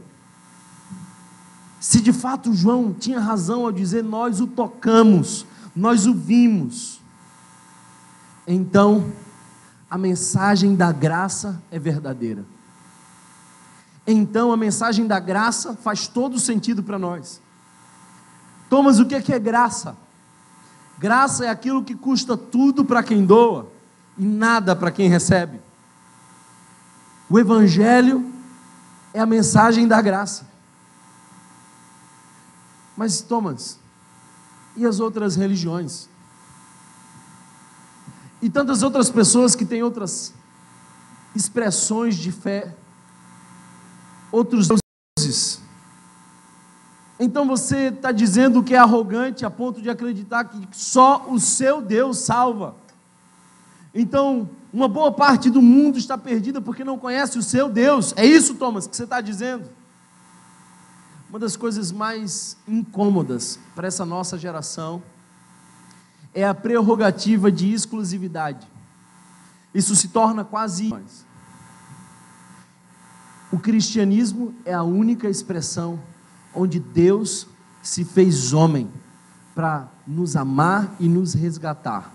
se 1.79 2.01
de 2.01 2.13
fato 2.13 2.53
João 2.53 2.93
tinha 2.93 3.21
razão 3.21 3.65
ao 3.65 3.71
dizer 3.71 4.03
nós 4.03 4.41
o 4.41 4.47
tocamos, 4.47 5.47
nós 5.75 6.07
o 6.07 6.15
vimos, 6.15 7.01
então 8.47 9.13
a 9.91 9.99
mensagem 9.99 10.75
da 10.75 10.93
graça 10.93 11.61
é 11.71 11.79
verdadeira. 11.79 12.45
Então 14.07 14.53
a 14.53 14.57
mensagem 14.57 15.07
da 15.07 15.19
graça 15.19 15.75
faz 15.75 16.07
todo 16.07 16.39
sentido 16.39 16.83
para 16.83 16.99
nós. 16.99 17.41
Thomas, 18.69 18.99
o 18.99 19.07
que 19.07 19.15
é, 19.15 19.37
é 19.37 19.39
graça? 19.39 19.97
Graça 20.99 21.45
é 21.45 21.49
aquilo 21.49 21.85
que 21.85 21.95
custa 21.95 22.37
tudo 22.37 22.85
para 22.85 23.03
quem 23.03 23.25
doa 23.25 23.71
e 24.17 24.25
nada 24.25 24.75
para 24.75 24.91
quem 24.91 25.09
recebe. 25.09 25.61
O 27.29 27.39
Evangelho 27.39 28.33
é 29.13 29.21
a 29.21 29.27
mensagem 29.27 29.87
da 29.87 30.01
graça. 30.01 30.47
Mas, 32.97 33.21
Thomas, 33.21 33.79
e 34.77 34.87
as 34.87 35.01
outras 35.01 35.37
religiões? 35.37 36.09
E 38.41 38.51
tantas 38.51 38.83
outras 38.83 39.11
pessoas 39.11 39.55
que 39.55 39.65
têm 39.65 39.83
outras 39.83 40.35
expressões 41.35 42.17
de 42.17 42.31
fé, 42.33 42.75
outros 44.31 44.69
deuses. 45.19 45.61
Então 47.19 47.47
você 47.47 47.89
está 47.89 48.13
dizendo 48.13 48.63
que 48.63 48.75
é 48.75 48.79
arrogante 48.79 49.45
a 49.45 49.51
ponto 49.51 49.81
de 49.81 49.89
acreditar 49.89 50.45
que 50.45 50.69
só 50.73 51.27
o 51.29 51.41
seu 51.41 51.81
Deus 51.81 52.19
salva. 52.19 52.75
Então, 53.95 54.51
uma 54.71 54.89
boa 54.89 55.11
parte 55.11 55.49
do 55.49 55.63
mundo 55.63 55.97
está 55.97 56.19
perdida 56.19 56.61
porque 56.61 56.85
não 56.85 56.99
conhece 56.99 57.39
o 57.39 57.43
seu 57.43 57.71
Deus. 57.71 58.13
É 58.15 58.27
isso, 58.27 58.55
Thomas, 58.57 58.87
que 58.87 58.95
você 58.95 59.05
está 59.05 59.23
dizendo? 59.23 59.71
uma 61.29 61.39
das 61.39 61.57
coisas 61.57 61.91
mais 61.93 62.57
incômodas 62.67 63.59
para 63.75 63.87
essa 63.87 64.07
nossa 64.07 64.39
geração 64.39 65.03
é 66.37 66.45
a 66.45 66.53
prerrogativa 66.53 67.51
de 67.51 67.73
exclusividade. 67.73 68.69
Isso 69.75 69.97
se 69.97 70.09
torna 70.09 70.45
quase. 70.45 70.95
O 73.51 73.59
cristianismo 73.59 74.55
é 74.63 74.75
a 74.75 74.83
única 74.83 75.31
expressão 75.31 75.99
onde 76.55 76.79
Deus 76.79 77.47
se 77.83 78.05
fez 78.05 78.53
homem 78.53 78.91
para 79.55 79.89
nos 80.07 80.37
amar 80.37 80.95
e 81.01 81.09
nos 81.09 81.33
resgatar. 81.33 82.15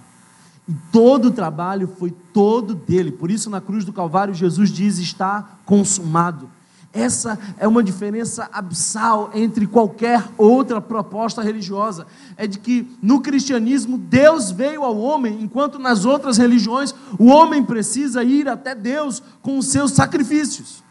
E 0.68 0.74
todo 0.92 1.30
o 1.30 1.32
trabalho 1.32 1.88
foi 1.88 2.12
todo 2.12 2.76
dele. 2.76 3.12
Por 3.12 3.32
isso, 3.32 3.50
na 3.50 3.60
cruz 3.60 3.84
do 3.84 3.92
Calvário, 3.92 4.36
Jesus 4.36 4.70
diz: 4.70 5.00
está 5.00 5.58
consumado. 5.66 6.48
Essa 6.94 7.40
é 7.58 7.66
uma 7.66 7.82
diferença 7.82 8.50
abissal 8.52 9.32
entre 9.34 9.66
qualquer 9.66 10.28
outra 10.38 10.82
proposta 10.82 11.42
religiosa. 11.42 12.06
É 12.36 12.46
de 12.46 12.60
que 12.60 12.98
no 13.02 13.22
cristianismo 13.22 13.98
Deus 13.98 14.52
veio 14.52 14.84
ao 14.84 14.98
homem, 14.98 15.42
enquanto 15.42 15.80
nas 15.80 16.04
outras 16.04 16.38
religiões 16.38 16.94
o 17.18 17.28
homem 17.28 17.64
precisa 17.64 18.24
ir 18.24 18.50
até 18.50 18.76
Deus 18.76 19.24
com 19.42 19.58
os 19.58 19.68
seus 19.68 19.92
sacrifícios. 19.92 20.84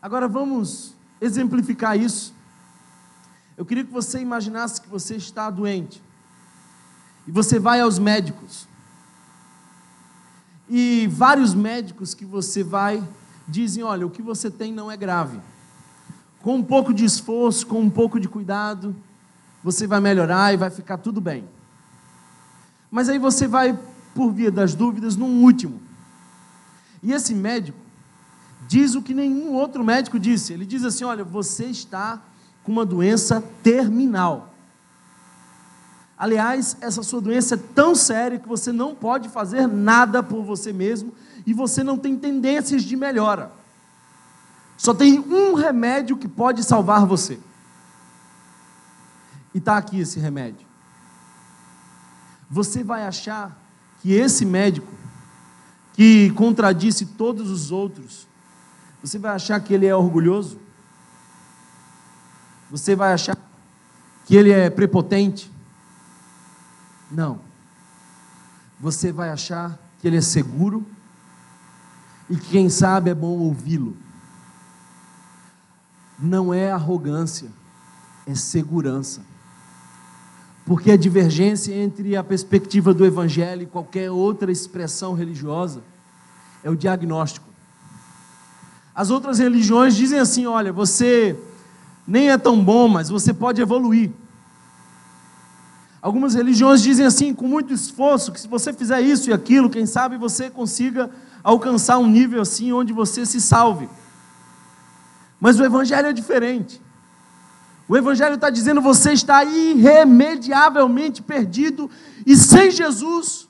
Agora 0.00 0.26
vamos 0.26 0.92
exemplificar 1.20 1.96
isso. 1.96 2.34
Eu 3.56 3.64
queria 3.64 3.84
que 3.84 3.92
você 3.92 4.18
imaginasse 4.18 4.80
que 4.80 4.88
você 4.88 5.14
está 5.14 5.48
doente 5.48 6.02
e 7.28 7.30
você 7.30 7.60
vai 7.60 7.80
aos 7.80 8.00
médicos. 8.00 8.66
E 10.74 11.06
vários 11.06 11.52
médicos 11.52 12.14
que 12.14 12.24
você 12.24 12.64
vai 12.64 13.06
dizem: 13.46 13.84
olha, 13.84 14.06
o 14.06 14.10
que 14.10 14.22
você 14.22 14.50
tem 14.50 14.72
não 14.72 14.90
é 14.90 14.96
grave. 14.96 15.38
Com 16.40 16.56
um 16.56 16.62
pouco 16.62 16.94
de 16.94 17.04
esforço, 17.04 17.66
com 17.66 17.78
um 17.78 17.90
pouco 17.90 18.18
de 18.18 18.26
cuidado, 18.26 18.96
você 19.62 19.86
vai 19.86 20.00
melhorar 20.00 20.54
e 20.54 20.56
vai 20.56 20.70
ficar 20.70 20.96
tudo 20.96 21.20
bem. 21.20 21.44
Mas 22.90 23.10
aí 23.10 23.18
você 23.18 23.46
vai, 23.46 23.78
por 24.14 24.32
via 24.32 24.50
das 24.50 24.74
dúvidas, 24.74 25.14
num 25.14 25.42
último. 25.42 25.78
E 27.02 27.12
esse 27.12 27.34
médico 27.34 27.78
diz 28.66 28.94
o 28.94 29.02
que 29.02 29.12
nenhum 29.12 29.52
outro 29.52 29.84
médico 29.84 30.18
disse. 30.18 30.54
Ele 30.54 30.64
diz 30.64 30.86
assim: 30.86 31.04
olha, 31.04 31.22
você 31.22 31.66
está 31.66 32.18
com 32.64 32.72
uma 32.72 32.86
doença 32.86 33.44
terminal. 33.62 34.51
Aliás, 36.22 36.76
essa 36.80 37.02
sua 37.02 37.20
doença 37.20 37.56
é 37.56 37.58
tão 37.58 37.96
séria 37.96 38.38
que 38.38 38.46
você 38.46 38.70
não 38.70 38.94
pode 38.94 39.28
fazer 39.28 39.66
nada 39.66 40.22
por 40.22 40.44
você 40.44 40.72
mesmo 40.72 41.12
e 41.44 41.52
você 41.52 41.82
não 41.82 41.98
tem 41.98 42.16
tendências 42.16 42.84
de 42.84 42.94
melhora. 42.94 43.50
Só 44.76 44.94
tem 44.94 45.18
um 45.18 45.54
remédio 45.54 46.16
que 46.16 46.28
pode 46.28 46.62
salvar 46.62 47.04
você. 47.04 47.40
E 49.52 49.58
está 49.58 49.76
aqui 49.76 49.98
esse 49.98 50.20
remédio. 50.20 50.64
Você 52.48 52.84
vai 52.84 53.04
achar 53.04 53.60
que 54.00 54.12
esse 54.12 54.44
médico, 54.44 54.94
que 55.92 56.30
contradisse 56.36 57.04
todos 57.04 57.50
os 57.50 57.72
outros, 57.72 58.28
você 59.02 59.18
vai 59.18 59.34
achar 59.34 59.58
que 59.58 59.74
ele 59.74 59.86
é 59.86 59.96
orgulhoso? 59.96 60.60
Você 62.70 62.94
vai 62.94 63.12
achar 63.12 63.36
que 64.24 64.36
ele 64.36 64.52
é 64.52 64.70
prepotente? 64.70 65.51
Não. 67.12 67.40
Você 68.80 69.12
vai 69.12 69.28
achar 69.28 69.78
que 70.00 70.08
ele 70.08 70.16
é 70.16 70.20
seguro 70.20 70.84
e 72.28 72.36
que, 72.36 72.48
quem 72.50 72.70
sabe, 72.70 73.10
é 73.10 73.14
bom 73.14 73.38
ouvi-lo. 73.38 73.96
Não 76.18 76.52
é 76.54 76.72
arrogância, 76.72 77.48
é 78.26 78.34
segurança. 78.34 79.20
Porque 80.64 80.90
a 80.90 80.96
divergência 80.96 81.74
entre 81.74 82.16
a 82.16 82.24
perspectiva 82.24 82.94
do 82.94 83.04
Evangelho 83.04 83.62
e 83.62 83.66
qualquer 83.66 84.10
outra 84.10 84.50
expressão 84.50 85.12
religiosa 85.12 85.82
é 86.64 86.70
o 86.70 86.76
diagnóstico. 86.76 87.46
As 88.94 89.10
outras 89.10 89.38
religiões 89.38 89.96
dizem 89.96 90.18
assim: 90.18 90.46
olha, 90.46 90.72
você 90.72 91.36
nem 92.06 92.30
é 92.30 92.38
tão 92.38 92.62
bom, 92.64 92.88
mas 92.88 93.08
você 93.08 93.34
pode 93.34 93.60
evoluir. 93.60 94.10
Algumas 96.02 96.34
religiões 96.34 96.82
dizem 96.82 97.06
assim, 97.06 97.32
com 97.32 97.46
muito 97.46 97.72
esforço, 97.72 98.32
que 98.32 98.40
se 98.40 98.48
você 98.48 98.72
fizer 98.72 99.00
isso 99.00 99.30
e 99.30 99.32
aquilo, 99.32 99.70
quem 99.70 99.86
sabe 99.86 100.16
você 100.16 100.50
consiga 100.50 101.08
alcançar 101.44 101.98
um 101.98 102.08
nível 102.08 102.42
assim 102.42 102.72
onde 102.72 102.92
você 102.92 103.24
se 103.24 103.40
salve. 103.40 103.88
Mas 105.38 105.60
o 105.60 105.64
Evangelho 105.64 106.08
é 106.08 106.12
diferente. 106.12 106.82
O 107.86 107.96
Evangelho 107.96 108.34
está 108.34 108.50
dizendo 108.50 108.80
você 108.80 109.12
está 109.12 109.44
irremediavelmente 109.44 111.22
perdido 111.22 111.88
e 112.26 112.36
sem 112.36 112.72
Jesus 112.72 113.48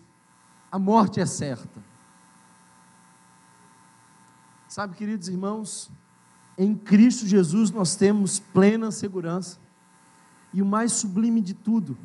a 0.71 0.79
morte 0.79 1.21
é 1.21 1.27
certa. 1.27 1.83
Sabe, 4.69 4.95
queridos 4.95 5.29
irmãos, 5.29 5.91
em 6.59 6.75
Cristo 6.75 7.27
Jesus 7.27 7.71
nós 7.71 7.95
temos 7.95 8.39
plena 8.39 8.91
segurança. 8.91 9.59
E 10.53 10.61
o 10.61 10.67
mais 10.67 10.93
sublime 10.93 11.41
de 11.41 11.55
tudo 11.55 11.97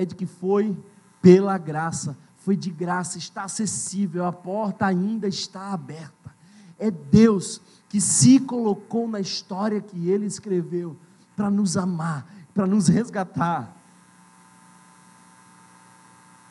é 0.00 0.04
de 0.06 0.14
que 0.14 0.24
foi 0.24 0.74
pela 1.20 1.58
graça, 1.58 2.16
foi 2.38 2.56
de 2.56 2.70
graça, 2.70 3.18
está 3.18 3.44
acessível, 3.44 4.24
a 4.24 4.32
porta 4.32 4.86
ainda 4.86 5.28
está 5.28 5.74
aberta. 5.74 6.34
É 6.78 6.90
Deus 6.90 7.60
que 7.86 8.00
se 8.00 8.40
colocou 8.40 9.06
na 9.06 9.20
história 9.20 9.78
que 9.78 10.08
ele 10.08 10.24
escreveu 10.24 10.96
para 11.36 11.50
nos 11.50 11.76
amar, 11.76 12.26
para 12.54 12.66
nos 12.66 12.88
resgatar. 12.88 13.76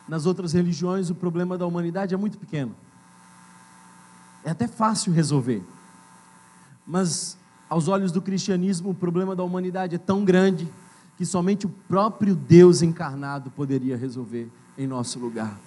Nas 0.07 0.27
outras 0.27 0.53
religiões, 0.53 1.09
o 1.09 1.15
problema 1.15 1.57
da 1.57 1.65
humanidade 1.65 2.13
é 2.13 2.17
muito 2.17 2.37
pequeno. 2.37 2.75
É 4.43 4.51
até 4.51 4.67
fácil 4.67 5.11
resolver. 5.11 5.63
Mas, 6.85 7.35
aos 7.67 7.87
olhos 7.87 8.11
do 8.11 8.21
cristianismo, 8.21 8.91
o 8.91 8.95
problema 8.95 9.35
da 9.35 9.43
humanidade 9.43 9.95
é 9.95 9.99
tão 9.99 10.23
grande 10.23 10.71
que 11.19 11.25
somente 11.25 11.65
o 11.65 11.69
próprio 11.69 12.33
Deus 12.33 12.81
encarnado 12.81 13.51
poderia 13.51 13.97
resolver 13.97 14.49
em 14.77 14.87
nosso 14.87 15.19
lugar. 15.19 15.59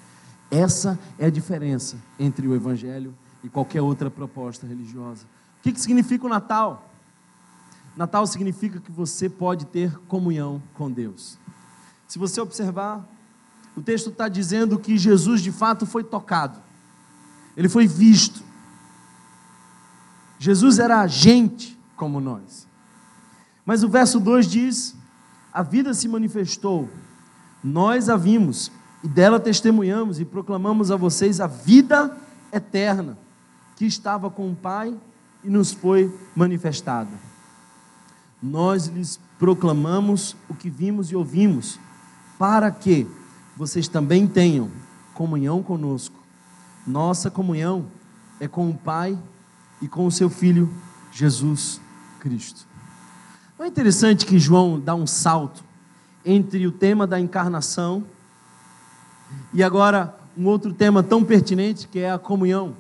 Essa 0.51 0.99
é 1.19 1.27
a 1.27 1.31
diferença 1.31 1.99
entre 2.19 2.49
o 2.49 2.55
Evangelho 2.55 3.15
e 3.45 3.51
qualquer 3.51 3.83
outra 3.83 4.11
proposta 4.11 4.67
religiosa. 4.67 5.27
O 5.59 5.63
que, 5.63 5.71
que 5.73 5.79
significa 5.79 6.25
o 6.25 6.29
Natal? 6.31 6.91
Natal 7.95 8.27
significa 8.27 8.81
que 8.81 8.91
você 8.91 9.29
pode 9.29 9.67
ter 9.67 9.95
comunhão 10.09 10.63
com 10.73 10.91
Deus. 10.91 11.39
Se 12.09 12.19
você 12.19 12.41
observar, 12.41 13.07
o 13.77 13.83
texto 13.83 14.09
está 14.09 14.29
dizendo 14.29 14.79
que 14.79 14.97
Jesus 14.97 15.43
de 15.43 15.53
fato 15.53 15.85
foi 15.85 16.03
tocado, 16.03 16.59
ele 17.55 17.69
foi 17.69 17.87
visto. 17.87 18.43
Jesus 20.39 20.79
era 20.79 21.07
gente 21.07 21.79
como 21.95 22.23
nós. 22.23 22.67
Mas 23.67 23.85
o 23.85 23.89
verso 23.91 24.19
2 24.19 24.47
diz 24.47 25.02
a 25.53 25.63
vida 25.63 25.93
se 25.93 26.09
manifestou, 26.09 26.89
nós 27.63 28.09
a 28.09 28.17
vimos 28.17 28.73
e 29.03 29.09
dela 29.09 29.39
testemunhamos 29.39 30.21
e 30.21 30.25
proclamamos 30.25 30.91
a 30.91 30.97
vocês 30.97 31.41
a 31.41 31.47
vida 31.47 32.17
eterna 32.53 33.19
que 33.77 33.85
estava 33.85 34.31
com 34.31 34.51
o 34.51 34.57
Pai 34.57 34.95
e 35.45 35.51
nos 35.51 35.73
foi 35.73 36.13
manifestada. 36.35 37.11
Nós 38.43 38.87
lhes 38.87 39.21
proclamamos 39.39 40.37
o 40.49 40.55
que 40.55 40.71
vimos 40.71 41.11
e 41.11 41.17
ouvimos, 41.17 41.79
para 42.39 42.71
que 42.71 43.07
vocês 43.57 43.89
também 43.89 44.27
tenham 44.27 44.71
comunhão 45.15 45.63
conosco. 45.63 46.17
Nossa 46.87 47.31
comunhão 47.31 47.87
é 48.41 48.49
com 48.49 48.69
o 48.71 48.75
Pai 48.75 49.19
e 49.81 49.89
com 49.89 50.07
o 50.07 50.13
seu 50.13 50.31
Filho 50.31 50.73
Jesus 51.13 51.81
Cristo. 52.19 52.72
Não 53.63 53.67
é 53.67 53.71
interessante 53.71 54.27
que 54.27 54.41
João 54.41 54.81
dá 54.81 54.93
um 54.93 55.07
salto 55.07 55.63
entre 56.25 56.67
o 56.67 56.73
tema 56.73 57.07
da 57.07 57.21
encarnação 57.21 58.05
e 59.55 59.63
agora 59.63 60.19
um 60.37 60.47
outro 60.47 60.75
tema 60.75 61.01
tão 61.01 61.23
pertinente 61.23 61.87
que 61.87 62.01
é 62.01 62.11
a 62.11 62.19
comunhão. 62.19 62.75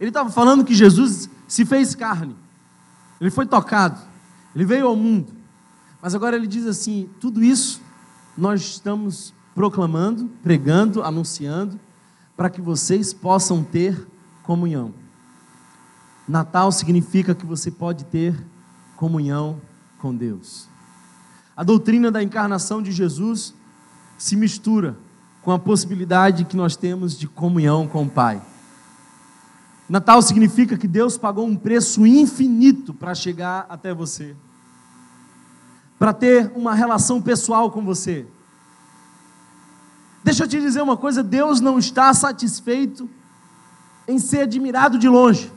Ele 0.00 0.10
estava 0.10 0.30
falando 0.30 0.64
que 0.64 0.74
Jesus 0.74 1.30
se 1.46 1.64
fez 1.64 1.94
carne, 1.94 2.34
ele 3.20 3.30
foi 3.30 3.46
tocado, 3.46 4.00
ele 4.52 4.64
veio 4.64 4.88
ao 4.88 4.96
mundo, 4.96 5.32
mas 6.02 6.12
agora 6.12 6.34
ele 6.34 6.48
diz 6.48 6.66
assim: 6.66 7.08
tudo 7.20 7.40
isso 7.40 7.80
nós 8.36 8.62
estamos 8.62 9.32
proclamando, 9.54 10.28
pregando, 10.42 11.04
anunciando, 11.04 11.78
para 12.36 12.50
que 12.50 12.60
vocês 12.60 13.14
possam 13.14 13.62
ter 13.62 14.08
comunhão. 14.42 14.92
Natal 16.26 16.72
significa 16.72 17.32
que 17.32 17.46
você 17.46 17.70
pode 17.70 18.06
ter 18.06 18.50
comunhão 19.02 19.60
com 19.98 20.14
Deus. 20.14 20.68
A 21.56 21.64
doutrina 21.64 22.08
da 22.08 22.22
encarnação 22.22 22.80
de 22.80 22.92
Jesus 22.92 23.52
se 24.16 24.36
mistura 24.36 24.96
com 25.42 25.50
a 25.50 25.58
possibilidade 25.58 26.44
que 26.44 26.56
nós 26.56 26.76
temos 26.76 27.18
de 27.18 27.26
comunhão 27.26 27.88
com 27.88 28.04
o 28.04 28.08
Pai. 28.08 28.40
Natal 29.88 30.22
significa 30.22 30.78
que 30.78 30.86
Deus 30.86 31.18
pagou 31.18 31.44
um 31.44 31.56
preço 31.56 32.06
infinito 32.06 32.94
para 32.94 33.12
chegar 33.12 33.66
até 33.68 33.92
você, 33.92 34.36
para 35.98 36.12
ter 36.12 36.52
uma 36.54 36.72
relação 36.72 37.20
pessoal 37.20 37.72
com 37.72 37.84
você. 37.84 38.24
Deixa 40.22 40.44
eu 40.44 40.48
te 40.48 40.60
dizer 40.60 40.80
uma 40.80 40.96
coisa: 40.96 41.24
Deus 41.24 41.60
não 41.60 41.76
está 41.76 42.14
satisfeito 42.14 43.10
em 44.06 44.20
ser 44.20 44.42
admirado 44.42 44.96
de 44.96 45.08
longe. 45.08 45.50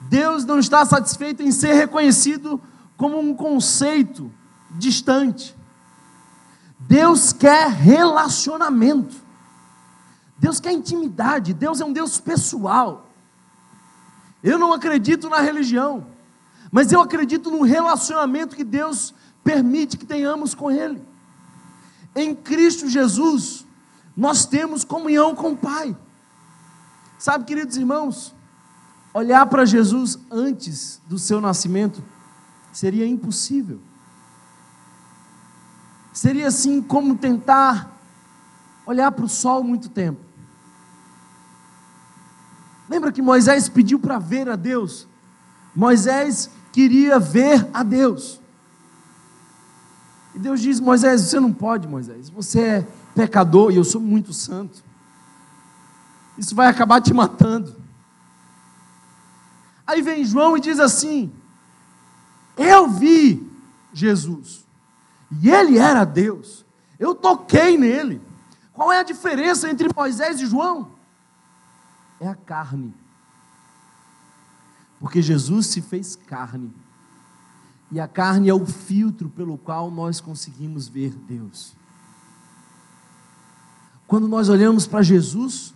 Deus 0.00 0.44
não 0.44 0.58
está 0.58 0.84
satisfeito 0.84 1.42
em 1.42 1.52
ser 1.52 1.74
reconhecido 1.74 2.60
como 2.96 3.18
um 3.18 3.34
conceito 3.34 4.32
distante. 4.72 5.56
Deus 6.78 7.32
quer 7.32 7.68
relacionamento. 7.68 9.14
Deus 10.38 10.58
quer 10.58 10.72
intimidade. 10.72 11.52
Deus 11.52 11.80
é 11.80 11.84
um 11.84 11.92
Deus 11.92 12.18
pessoal. 12.18 13.08
Eu 14.42 14.58
não 14.58 14.72
acredito 14.72 15.28
na 15.28 15.40
religião, 15.40 16.06
mas 16.72 16.90
eu 16.90 17.00
acredito 17.00 17.50
no 17.50 17.62
relacionamento 17.62 18.56
que 18.56 18.64
Deus 18.64 19.14
permite 19.44 19.98
que 19.98 20.06
tenhamos 20.06 20.54
com 20.54 20.70
Ele. 20.70 21.02
Em 22.16 22.34
Cristo 22.34 22.88
Jesus, 22.88 23.66
nós 24.16 24.46
temos 24.46 24.82
comunhão 24.82 25.34
com 25.34 25.52
o 25.52 25.56
Pai. 25.56 25.96
Sabe, 27.18 27.44
queridos 27.44 27.76
irmãos, 27.76 28.34
olhar 29.12 29.46
para 29.46 29.64
Jesus 29.64 30.18
antes 30.30 31.00
do 31.06 31.18
seu 31.18 31.40
nascimento 31.40 32.02
seria 32.72 33.06
impossível. 33.06 33.80
Seria 36.12 36.48
assim 36.48 36.80
como 36.82 37.16
tentar 37.16 37.90
olhar 38.86 39.10
para 39.12 39.24
o 39.24 39.28
sol 39.28 39.62
muito 39.62 39.88
tempo. 39.88 40.20
Lembra 42.88 43.12
que 43.12 43.22
Moisés 43.22 43.68
pediu 43.68 43.98
para 44.00 44.18
ver 44.18 44.48
a 44.48 44.56
Deus? 44.56 45.06
Moisés 45.74 46.50
queria 46.72 47.18
ver 47.18 47.68
a 47.72 47.84
Deus. 47.84 48.40
E 50.34 50.38
Deus 50.38 50.60
diz: 50.60 50.80
Moisés, 50.80 51.22
você 51.22 51.38
não 51.38 51.52
pode, 51.52 51.86
Moisés. 51.86 52.28
Você 52.30 52.60
é 52.60 52.88
pecador 53.14 53.72
e 53.72 53.76
eu 53.76 53.84
sou 53.84 54.00
muito 54.00 54.32
santo. 54.32 54.82
Isso 56.36 56.54
vai 56.54 56.66
acabar 56.66 57.00
te 57.00 57.14
matando. 57.14 57.76
Aí 59.90 60.02
vem 60.02 60.24
João 60.24 60.56
e 60.56 60.60
diz 60.60 60.78
assim: 60.78 61.32
Eu 62.56 62.88
vi 62.88 63.44
Jesus, 63.92 64.64
e 65.42 65.50
ele 65.50 65.78
era 65.78 66.04
Deus, 66.04 66.64
eu 66.96 67.12
toquei 67.12 67.76
nele. 67.76 68.22
Qual 68.72 68.92
é 68.92 69.00
a 69.00 69.02
diferença 69.02 69.68
entre 69.68 69.88
Moisés 69.94 70.40
e 70.40 70.46
João? 70.46 70.92
É 72.20 72.28
a 72.28 72.36
carne. 72.36 72.94
Porque 75.00 75.20
Jesus 75.20 75.66
se 75.66 75.82
fez 75.82 76.14
carne. 76.14 76.72
E 77.90 77.98
a 77.98 78.06
carne 78.06 78.48
é 78.48 78.54
o 78.54 78.64
filtro 78.64 79.28
pelo 79.28 79.58
qual 79.58 79.90
nós 79.90 80.20
conseguimos 80.20 80.86
ver 80.86 81.10
Deus. 81.10 81.74
Quando 84.06 84.28
nós 84.28 84.48
olhamos 84.48 84.86
para 84.86 85.02
Jesus, 85.02 85.74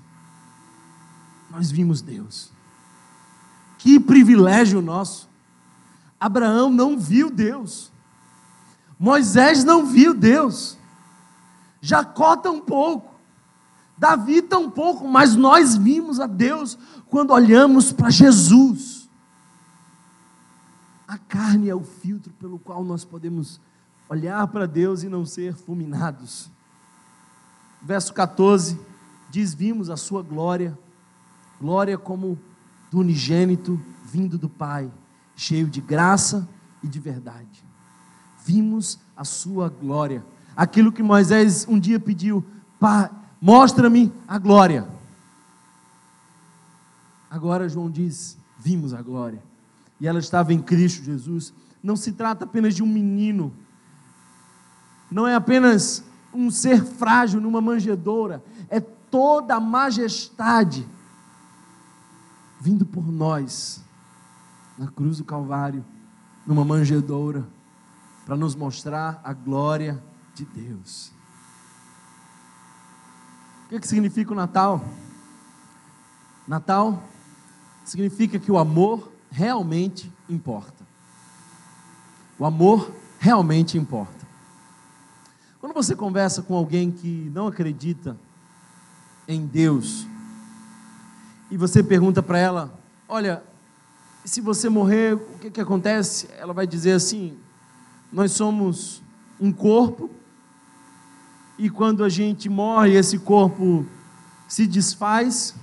nós 1.51 1.73
vimos 1.73 2.01
Deus. 2.01 2.54
Que 3.85 4.01
privilégio 4.01 4.81
nosso. 4.81 5.29
Abraão 6.19 6.71
não 6.71 6.99
viu 6.99 7.31
Deus. 7.31 7.93
Moisés 8.99 9.63
não 9.63 9.85
viu 9.85 10.15
Deus. 10.15 10.79
Jacó 11.83 12.35
tampouco. 12.35 13.15
Davi 13.99 14.41
tampouco, 14.41 15.07
mas 15.07 15.37
nós 15.37 15.77
vimos 15.77 16.19
a 16.19 16.27
Deus 16.27 16.79
quando 17.11 17.35
olhamos 17.35 17.93
para 17.93 18.09
Jesus. 18.09 19.07
A 21.07 21.19
carne 21.19 21.69
é 21.69 21.75
o 21.75 21.85
filtro 21.85 22.33
pelo 22.41 22.59
qual 22.59 22.83
nós 22.83 23.05
podemos 23.05 23.61
olhar 24.09 24.47
para 24.47 24.67
Deus 24.67 25.03
e 25.03 25.11
não 25.11 25.27
ser 25.27 25.53
fulminados. 25.55 26.51
Verso 27.83 28.15
14 28.15 28.81
diz: 29.29 29.53
Vimos 29.53 29.91
a 29.91 29.97
sua 29.99 30.23
glória, 30.23 30.79
glória 31.61 31.99
como 31.99 32.39
do 32.95 33.01
unigênito 33.01 33.83
vindo 34.05 34.39
do 34.39 34.49
Pai, 34.49 34.89
cheio 35.35 35.67
de 35.67 35.81
graça 35.81 36.49
e 36.81 36.87
de 36.87 37.01
verdade. 37.01 37.65
Vimos 38.45 39.01
a 39.17 39.25
sua 39.25 39.69
glória. 39.69 40.25
Aquilo 40.57 40.93
que 40.93 41.03
Moisés 41.03 41.67
um 41.69 41.77
dia 41.77 41.99
pediu, 41.99 42.45
Pai, 42.79 43.11
mostra-me 43.41 44.13
a 44.29 44.39
glória. 44.39 44.89
Agora 47.29 47.69
João 47.69 47.91
diz: 47.91 48.39
vimos 48.61 48.95
a 48.95 49.03
glória. 49.03 49.43
E 50.01 50.07
ela 50.07 50.21
estava 50.21 50.55
em 50.55 50.63
Cristo 50.63 51.03
Jesus. 51.03 51.53
Não 51.83 51.97
se 51.97 52.13
trata 52.13 52.45
apenas 52.45 52.77
de 52.77 52.83
um 52.85 52.87
menino, 52.87 53.53
não 55.11 55.27
é 55.27 55.35
apenas 55.35 56.05
um 56.33 56.49
ser 56.49 56.85
frágil 56.85 57.41
numa 57.41 57.61
manjedoura, 57.61 58.41
é 58.69 58.79
toda 58.79 59.57
a 59.57 59.61
majestade 59.61 60.87
vindo 62.65 62.87
por 62.87 63.07
nós, 63.07 63.85
na 64.79 64.89
cruz 64.89 65.19
do 65.19 65.25
Calvário, 65.25 65.85
numa 66.47 66.65
manjedoura, 66.65 67.47
para 68.25 68.37
nos 68.37 68.55
mostrar 68.55 69.21
a 69.23 69.35
glória 69.35 70.03
de 70.35 70.47
Deus. 70.47 71.13
O 73.67 73.69
que, 73.69 73.81
que 73.81 73.87
significa 73.87 74.33
o 74.33 74.35
Natal? 74.35 74.83
Natal 76.49 77.03
significa 77.85 78.39
que 78.39 78.51
o 78.51 78.57
amor 78.57 79.13
realmente 79.31 80.11
importa. 80.27 80.87
O 82.39 82.47
amor 82.47 82.91
realmente 83.19 83.77
importa. 83.77 84.27
Quando 85.61 85.75
você 85.75 85.95
conversa 85.95 86.41
com 86.41 86.57
alguém 86.57 86.91
que 86.91 87.31
não 87.35 87.47
acredita 87.47 88.17
em 89.29 89.47
Deus, 89.47 90.07
e 91.55 91.57
você 91.57 91.85
pergunta 91.85 92.21
para 92.21 92.37
ela: 92.37 92.77
Olha, 93.09 93.41
se 94.25 94.41
você 94.41 94.69
morrer, 94.69 95.15
o 95.15 95.39
que, 95.39 95.53
que 95.53 95.61
acontece? 95.61 96.29
Ela 96.37 96.53
vai 96.53 96.67
dizer 96.67 96.91
assim: 96.91 97.39
Nós 98.13 98.33
somos 98.33 99.01
um 99.41 99.53
corpo, 99.53 100.11
e 101.57 101.71
quando 101.71 102.03
a 102.03 102.09
gente 102.09 102.49
morre, 102.49 102.95
esse 102.95 103.21
corpo 103.21 103.87
se 104.49 104.67
desfaz, 104.67 105.55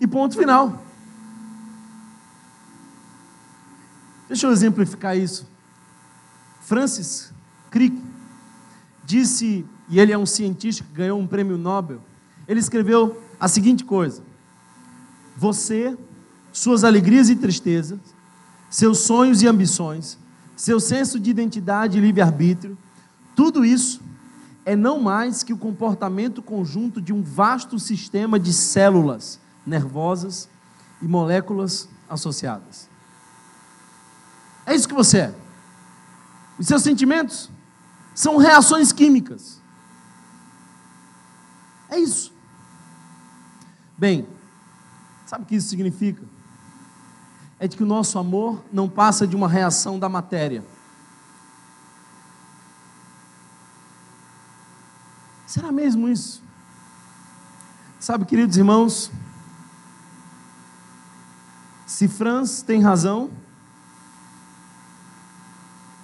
e 0.00 0.06
ponto 0.06 0.38
final. 0.38 0.80
Deixa 4.28 4.46
eu 4.46 4.52
exemplificar 4.52 5.18
isso. 5.18 5.44
Francis 6.60 7.34
Crick 7.68 8.00
disse, 9.04 9.66
e 9.88 9.98
ele 9.98 10.12
é 10.12 10.18
um 10.18 10.24
cientista 10.24 10.84
que 10.84 10.92
ganhou 10.92 11.18
um 11.18 11.26
prêmio 11.26 11.58
Nobel, 11.58 12.00
ele 12.46 12.60
escreveu 12.60 13.20
a 13.40 13.48
seguinte 13.48 13.84
coisa: 13.84 14.29
você, 15.40 15.96
suas 16.52 16.84
alegrias 16.84 17.30
e 17.30 17.34
tristezas, 17.34 17.98
seus 18.68 18.98
sonhos 18.98 19.40
e 19.40 19.48
ambições, 19.48 20.18
seu 20.54 20.78
senso 20.78 21.18
de 21.18 21.30
identidade 21.30 21.96
e 21.96 22.00
livre-arbítrio, 22.00 22.76
tudo 23.34 23.64
isso 23.64 24.02
é 24.66 24.76
não 24.76 25.00
mais 25.00 25.42
que 25.42 25.54
o 25.54 25.56
comportamento 25.56 26.42
conjunto 26.42 27.00
de 27.00 27.10
um 27.10 27.22
vasto 27.22 27.78
sistema 27.78 28.38
de 28.38 28.52
células 28.52 29.40
nervosas 29.64 30.46
e 31.00 31.08
moléculas 31.08 31.88
associadas. 32.06 32.90
É 34.66 34.74
isso 34.74 34.86
que 34.86 34.94
você 34.94 35.20
é. 35.20 35.34
Os 36.58 36.66
seus 36.66 36.82
sentimentos 36.82 37.50
são 38.14 38.36
reações 38.36 38.92
químicas. 38.92 39.58
É 41.88 41.98
isso. 41.98 42.30
Bem, 43.96 44.28
Sabe 45.30 45.44
o 45.44 45.46
que 45.46 45.54
isso 45.54 45.68
significa? 45.68 46.24
É 47.60 47.68
de 47.68 47.76
que 47.76 47.84
o 47.84 47.86
nosso 47.86 48.18
amor 48.18 48.64
não 48.72 48.88
passa 48.88 49.28
de 49.28 49.36
uma 49.36 49.46
reação 49.46 49.96
da 49.96 50.08
matéria. 50.08 50.64
Será 55.46 55.70
mesmo 55.70 56.08
isso? 56.08 56.42
Sabe, 58.00 58.24
queridos 58.24 58.56
irmãos, 58.56 59.08
se 61.86 62.08
Franz 62.08 62.62
tem 62.62 62.82
razão, 62.82 63.30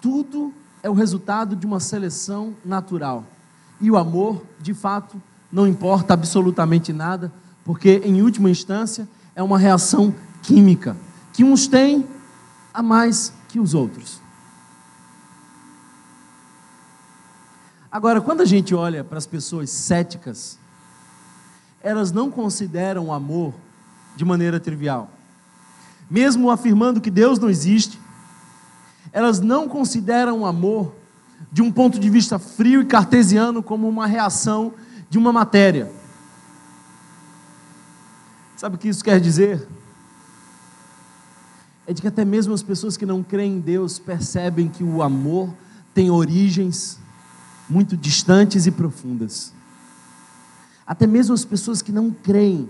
tudo 0.00 0.54
é 0.84 0.88
o 0.88 0.94
resultado 0.94 1.56
de 1.56 1.66
uma 1.66 1.80
seleção 1.80 2.54
natural. 2.64 3.24
E 3.80 3.90
o 3.90 3.96
amor, 3.96 4.46
de 4.60 4.72
fato, 4.72 5.20
não 5.50 5.66
importa 5.66 6.14
absolutamente 6.14 6.92
nada, 6.92 7.32
porque 7.64 8.00
em 8.04 8.22
última 8.22 8.48
instância 8.48 9.08
é 9.36 9.42
uma 9.42 9.58
reação 9.58 10.14
química, 10.42 10.96
que 11.34 11.44
uns 11.44 11.68
têm 11.68 12.08
a 12.72 12.82
mais 12.82 13.34
que 13.48 13.60
os 13.60 13.74
outros. 13.74 14.22
Agora, 17.92 18.20
quando 18.20 18.40
a 18.40 18.46
gente 18.46 18.74
olha 18.74 19.04
para 19.04 19.18
as 19.18 19.26
pessoas 19.26 19.68
céticas, 19.68 20.58
elas 21.82 22.10
não 22.10 22.30
consideram 22.30 23.06
o 23.06 23.12
amor 23.12 23.54
de 24.16 24.24
maneira 24.24 24.58
trivial. 24.58 25.10
Mesmo 26.10 26.50
afirmando 26.50 27.00
que 27.00 27.10
Deus 27.10 27.38
não 27.38 27.50
existe, 27.50 28.00
elas 29.12 29.38
não 29.38 29.68
consideram 29.68 30.40
o 30.40 30.46
amor 30.46 30.94
de 31.52 31.60
um 31.60 31.70
ponto 31.70 31.98
de 31.98 32.08
vista 32.08 32.38
frio 32.38 32.80
e 32.80 32.86
cartesiano 32.86 33.62
como 33.62 33.86
uma 33.86 34.06
reação 34.06 34.72
de 35.10 35.18
uma 35.18 35.32
matéria. 35.32 35.92
Sabe 38.56 38.76
o 38.76 38.78
que 38.78 38.88
isso 38.88 39.04
quer 39.04 39.20
dizer? 39.20 39.68
É 41.86 41.92
de 41.92 42.00
que 42.00 42.08
até 42.08 42.24
mesmo 42.24 42.54
as 42.54 42.62
pessoas 42.62 42.96
que 42.96 43.04
não 43.04 43.22
creem 43.22 43.56
em 43.56 43.60
Deus 43.60 43.98
percebem 43.98 44.68
que 44.68 44.82
o 44.82 45.02
amor 45.02 45.54
tem 45.94 46.10
origens 46.10 46.98
muito 47.68 47.96
distantes 47.96 48.66
e 48.66 48.70
profundas. 48.70 49.52
Até 50.86 51.06
mesmo 51.06 51.34
as 51.34 51.44
pessoas 51.44 51.82
que 51.82 51.92
não 51.92 52.10
creem 52.10 52.68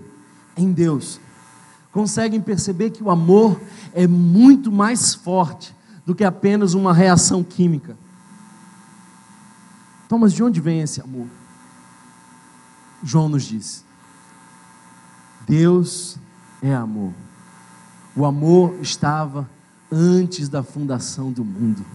em 0.57 0.71
Deus 0.71 1.19
conseguem 1.91 2.41
perceber 2.41 2.91
que 2.91 3.01
o 3.01 3.09
amor 3.09 3.59
é 3.93 4.05
muito 4.05 4.71
mais 4.71 5.15
forte 5.15 5.75
do 6.05 6.13
que 6.13 6.23
apenas 6.23 6.73
uma 6.73 6.93
reação 6.93 7.43
química. 7.43 7.97
Então, 10.05 10.19
mas 10.19 10.33
de 10.33 10.43
onde 10.43 10.59
vem 10.61 10.81
esse 10.81 11.01
amor? 11.01 11.27
João 13.03 13.29
nos 13.29 13.43
diz: 13.43 13.86
Deus 15.47 16.17
é 16.61 16.73
amor. 16.75 17.13
O 18.15 18.25
amor 18.25 18.77
estava 18.81 19.49
antes 19.89 20.49
da 20.49 20.61
fundação 20.61 21.31
do 21.31 21.45
mundo. 21.45 21.85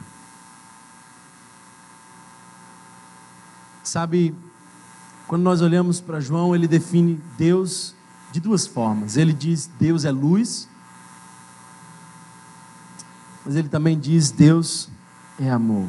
Sabe, 3.85 4.35
quando 5.27 5.43
nós 5.43 5.61
olhamos 5.61 6.01
para 6.01 6.19
João, 6.19 6.55
ele 6.55 6.67
define 6.67 7.21
Deus 7.37 7.95
de 8.31 8.41
duas 8.41 8.67
formas. 8.67 9.19
Ele 9.19 9.35
diz: 9.35 9.69
Deus 9.79 10.07
é 10.07 10.11
luz, 10.11 10.67
mas 13.45 13.55
ele 13.55 13.69
também 13.69 13.99
diz: 13.99 14.31
Deus 14.31 14.89
é 15.39 15.51
amor. 15.51 15.89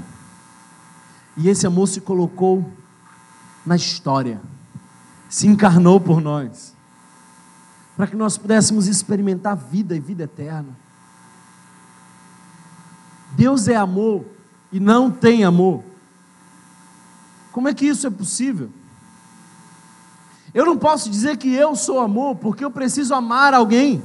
E 1.38 1.48
esse 1.48 1.66
amor 1.66 1.88
se 1.88 2.02
colocou 2.02 2.70
na 3.66 3.76
história, 3.76 4.42
se 5.30 5.48
encarnou 5.48 6.00
por 6.00 6.20
nós, 6.20 6.73
para 7.96 8.08
que 8.08 8.16
nós 8.16 8.38
pudéssemos 8.38 8.88
experimentar 8.88 9.56
vida 9.56 9.96
e 9.96 10.00
vida 10.00 10.24
eterna. 10.24 10.70
Deus 13.36 13.68
é 13.68 13.76
amor 13.76 14.26
e 14.72 14.80
não 14.80 15.12
tem 15.12 15.44
amor. 15.44 15.84
Como 17.52 17.68
é 17.68 17.74
que 17.74 17.86
isso 17.86 18.08
é 18.08 18.10
possível? 18.10 18.70
Eu 20.54 20.66
não 20.66 20.78
posso 20.78 21.10
dizer 21.10 21.38
que 21.38 21.54
eu 21.54 21.76
sou 21.76 22.00
amor, 22.00 22.36
porque 22.36 22.64
eu 22.64 22.72
preciso 22.72 23.14
amar 23.14 23.54
alguém. 23.54 24.04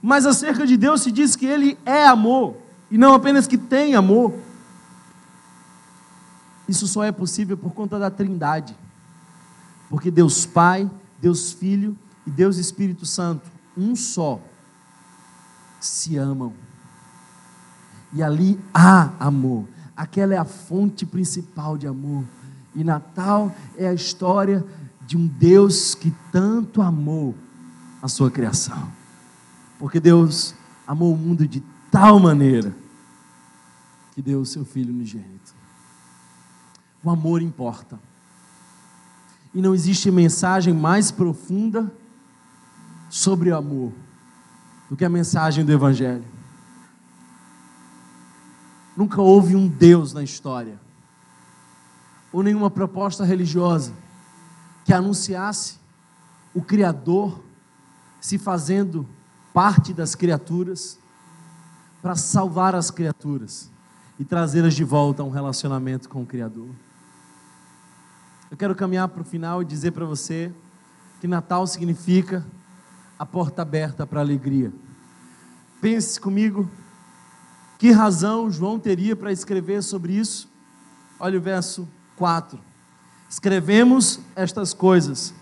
Mas 0.00 0.26
acerca 0.26 0.66
de 0.66 0.76
Deus 0.76 1.02
se 1.02 1.10
diz 1.10 1.34
que 1.34 1.46
Ele 1.46 1.78
é 1.84 2.06
amor, 2.06 2.56
e 2.90 2.96
não 2.96 3.14
apenas 3.14 3.46
que 3.46 3.58
tem 3.58 3.94
amor. 3.94 4.34
Isso 6.66 6.86
só 6.86 7.04
é 7.04 7.12
possível 7.12 7.56
por 7.56 7.72
conta 7.72 7.98
da 7.98 8.10
Trindade. 8.10 8.76
Porque 9.88 10.10
Deus 10.10 10.44
Pai, 10.44 10.90
Deus 11.20 11.52
Filho 11.52 11.96
e 12.28 12.30
Deus 12.30 12.58
Espírito 12.58 13.06
Santo, 13.06 13.50
um 13.74 13.96
só, 13.96 14.38
se 15.80 16.18
amam. 16.18 16.52
E 18.12 18.22
ali 18.22 18.60
há 18.74 19.14
amor. 19.18 19.66
Aquela 19.96 20.34
é 20.34 20.36
a 20.36 20.44
fonte 20.44 21.06
principal 21.06 21.78
de 21.78 21.86
amor. 21.86 22.24
E 22.74 22.84
Natal 22.84 23.50
é 23.78 23.88
a 23.88 23.94
história 23.94 24.62
de 25.06 25.16
um 25.16 25.26
Deus 25.26 25.94
que 25.94 26.14
tanto 26.30 26.82
amou 26.82 27.34
a 28.02 28.08
sua 28.08 28.30
criação. 28.30 28.92
Porque 29.78 29.98
Deus 29.98 30.54
amou 30.86 31.14
o 31.14 31.16
mundo 31.16 31.48
de 31.48 31.62
tal 31.90 32.18
maneira 32.18 32.76
que 34.14 34.20
deu 34.20 34.42
o 34.42 34.46
seu 34.46 34.66
filho 34.66 34.92
unigênito. 34.92 35.54
O 37.02 37.08
amor 37.08 37.40
importa. 37.40 37.98
E 39.54 39.62
não 39.62 39.74
existe 39.74 40.10
mensagem 40.10 40.74
mais 40.74 41.10
profunda 41.10 41.90
sobre 43.08 43.50
o 43.50 43.56
amor 43.56 43.92
do 44.88 44.96
que 44.96 45.04
a 45.04 45.08
mensagem 45.08 45.64
do 45.64 45.72
Evangelho. 45.72 46.24
Nunca 48.96 49.20
houve 49.20 49.54
um 49.54 49.68
Deus 49.68 50.12
na 50.12 50.22
história, 50.22 50.80
ou 52.32 52.42
nenhuma 52.42 52.70
proposta 52.70 53.24
religiosa, 53.24 53.92
que 54.84 54.92
anunciasse 54.92 55.78
o 56.54 56.62
Criador 56.62 57.40
se 58.20 58.38
fazendo 58.38 59.06
parte 59.52 59.92
das 59.92 60.14
criaturas 60.14 60.98
para 62.02 62.16
salvar 62.16 62.74
as 62.74 62.90
criaturas 62.90 63.70
e 64.18 64.24
trazê-las 64.24 64.74
de 64.74 64.84
volta 64.84 65.22
a 65.22 65.24
um 65.24 65.30
relacionamento 65.30 66.08
com 66.08 66.22
o 66.22 66.26
Criador. 66.26 66.68
Eu 68.50 68.56
quero 68.56 68.74
caminhar 68.74 69.08
para 69.08 69.22
o 69.22 69.24
final 69.24 69.62
e 69.62 69.64
dizer 69.64 69.92
para 69.92 70.04
você 70.04 70.52
que 71.20 71.28
Natal 71.28 71.66
significa 71.66 72.44
a 73.18 73.26
porta 73.26 73.62
aberta 73.62 74.06
para 74.06 74.20
a 74.20 74.22
alegria. 74.22 74.72
Pense 75.80 76.20
comigo, 76.20 76.70
que 77.78 77.90
razão 77.90 78.50
João 78.50 78.78
teria 78.78 79.16
para 79.16 79.32
escrever 79.32 79.82
sobre 79.82 80.12
isso? 80.12 80.48
Olha 81.18 81.38
o 81.38 81.42
verso 81.42 81.88
4. 82.16 82.58
Escrevemos 83.28 84.20
estas 84.34 84.72
coisas 84.72 85.34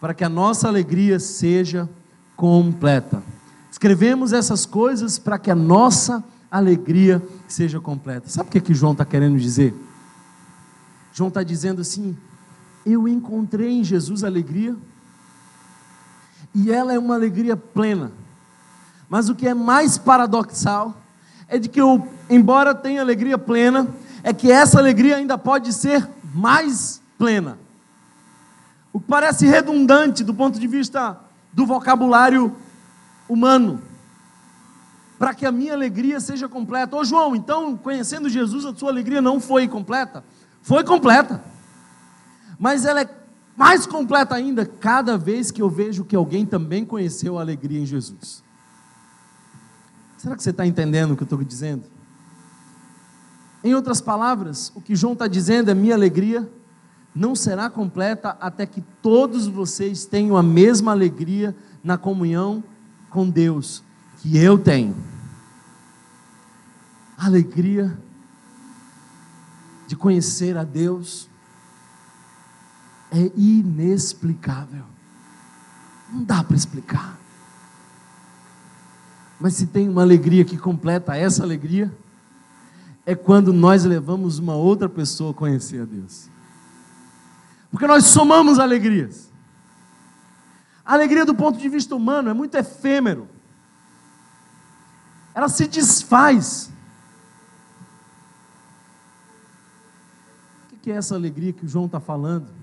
para 0.00 0.14
que 0.14 0.24
a 0.24 0.28
nossa 0.28 0.68
alegria 0.68 1.18
seja 1.18 1.88
completa. 2.36 3.22
Escrevemos 3.70 4.32
essas 4.32 4.66
coisas 4.66 5.18
para 5.18 5.38
que 5.38 5.50
a 5.50 5.54
nossa 5.54 6.22
alegria 6.50 7.22
seja 7.48 7.80
completa. 7.80 8.28
Sabe 8.28 8.48
o 8.48 8.52
que, 8.52 8.58
é 8.58 8.60
que 8.60 8.74
João 8.74 8.92
está 8.92 9.04
querendo 9.04 9.38
dizer? 9.38 9.74
João 11.12 11.28
está 11.28 11.42
dizendo 11.42 11.80
assim: 11.80 12.16
eu 12.84 13.06
encontrei 13.06 13.70
em 13.70 13.84
Jesus 13.84 14.24
alegria, 14.24 14.76
e 16.54 16.70
ela 16.70 16.92
é 16.92 16.98
uma 16.98 17.14
alegria 17.14 17.56
plena. 17.56 18.12
Mas 19.08 19.28
o 19.28 19.34
que 19.34 19.46
é 19.46 19.54
mais 19.54 19.98
paradoxal 19.98 20.96
é 21.48 21.58
de 21.58 21.68
que 21.68 21.80
eu, 21.80 22.08
embora 22.30 22.74
tenha 22.74 23.00
alegria 23.00 23.36
plena, 23.36 23.88
é 24.22 24.32
que 24.32 24.50
essa 24.50 24.78
alegria 24.78 25.16
ainda 25.16 25.36
pode 25.36 25.72
ser 25.72 26.08
mais 26.34 27.02
plena. 27.18 27.58
O 28.92 29.00
que 29.00 29.06
parece 29.06 29.46
redundante 29.46 30.22
do 30.22 30.34
ponto 30.34 30.58
de 30.58 30.66
vista 30.66 31.18
do 31.52 31.66
vocabulário 31.66 32.54
humano. 33.28 33.82
Para 35.18 35.34
que 35.34 35.46
a 35.46 35.52
minha 35.52 35.72
alegria 35.72 36.20
seja 36.20 36.48
completa. 36.48 36.96
Ô 36.96 37.04
João, 37.04 37.36
então, 37.36 37.76
conhecendo 37.76 38.28
Jesus, 38.28 38.64
a 38.64 38.74
sua 38.74 38.90
alegria 38.90 39.20
não 39.20 39.40
foi 39.40 39.68
completa? 39.68 40.24
Foi 40.62 40.84
completa. 40.84 41.42
Mas 42.58 42.84
ela 42.84 43.00
é 43.00 43.21
mais 43.56 43.86
completa 43.86 44.34
ainda 44.34 44.64
cada 44.64 45.16
vez 45.16 45.50
que 45.50 45.60
eu 45.60 45.68
vejo 45.68 46.04
que 46.04 46.16
alguém 46.16 46.46
também 46.46 46.84
conheceu 46.84 47.38
a 47.38 47.40
alegria 47.40 47.80
em 47.80 47.86
Jesus. 47.86 48.42
Será 50.16 50.36
que 50.36 50.42
você 50.42 50.50
está 50.50 50.66
entendendo 50.66 51.12
o 51.12 51.16
que 51.16 51.22
eu 51.22 51.26
estou 51.26 51.42
dizendo? 51.42 51.84
Em 53.64 53.74
outras 53.74 54.00
palavras, 54.00 54.72
o 54.74 54.80
que 54.80 54.96
João 54.96 55.12
está 55.12 55.26
dizendo 55.26 55.70
é: 55.70 55.74
minha 55.74 55.94
alegria 55.94 56.50
não 57.14 57.34
será 57.34 57.68
completa 57.68 58.36
até 58.40 58.64
que 58.64 58.80
todos 59.02 59.46
vocês 59.46 60.06
tenham 60.06 60.36
a 60.36 60.42
mesma 60.42 60.92
alegria 60.92 61.54
na 61.84 61.98
comunhão 61.98 62.64
com 63.10 63.28
Deus 63.28 63.82
que 64.18 64.36
eu 64.38 64.56
tenho. 64.56 64.96
Alegria 67.16 67.96
de 69.86 69.94
conhecer 69.94 70.56
a 70.56 70.64
Deus 70.64 71.28
é 73.12 73.30
inexplicável. 73.36 74.84
Não 76.10 76.24
dá 76.24 76.42
para 76.42 76.56
explicar. 76.56 77.18
Mas 79.38 79.54
se 79.54 79.66
tem 79.66 79.88
uma 79.88 80.02
alegria 80.02 80.44
que 80.44 80.56
completa 80.56 81.16
essa 81.16 81.42
alegria, 81.42 81.92
é 83.04 83.14
quando 83.14 83.52
nós 83.52 83.84
levamos 83.84 84.38
uma 84.38 84.54
outra 84.54 84.88
pessoa 84.88 85.32
a 85.32 85.34
conhecer 85.34 85.82
a 85.82 85.84
Deus. 85.84 86.28
Porque 87.70 87.86
nós 87.86 88.04
somamos 88.06 88.58
alegrias. 88.58 89.30
A 90.84 90.94
alegria 90.94 91.24
do 91.24 91.34
ponto 91.34 91.58
de 91.58 91.68
vista 91.68 91.94
humano 91.94 92.30
é 92.30 92.34
muito 92.34 92.56
efêmero. 92.56 93.28
Ela 95.34 95.48
se 95.48 95.66
desfaz. 95.66 96.70
O 100.72 100.76
que 100.76 100.90
é 100.90 100.94
essa 100.94 101.14
alegria 101.14 101.52
que 101.52 101.64
o 101.64 101.68
João 101.68 101.86
está 101.86 102.00
falando? 102.00 102.61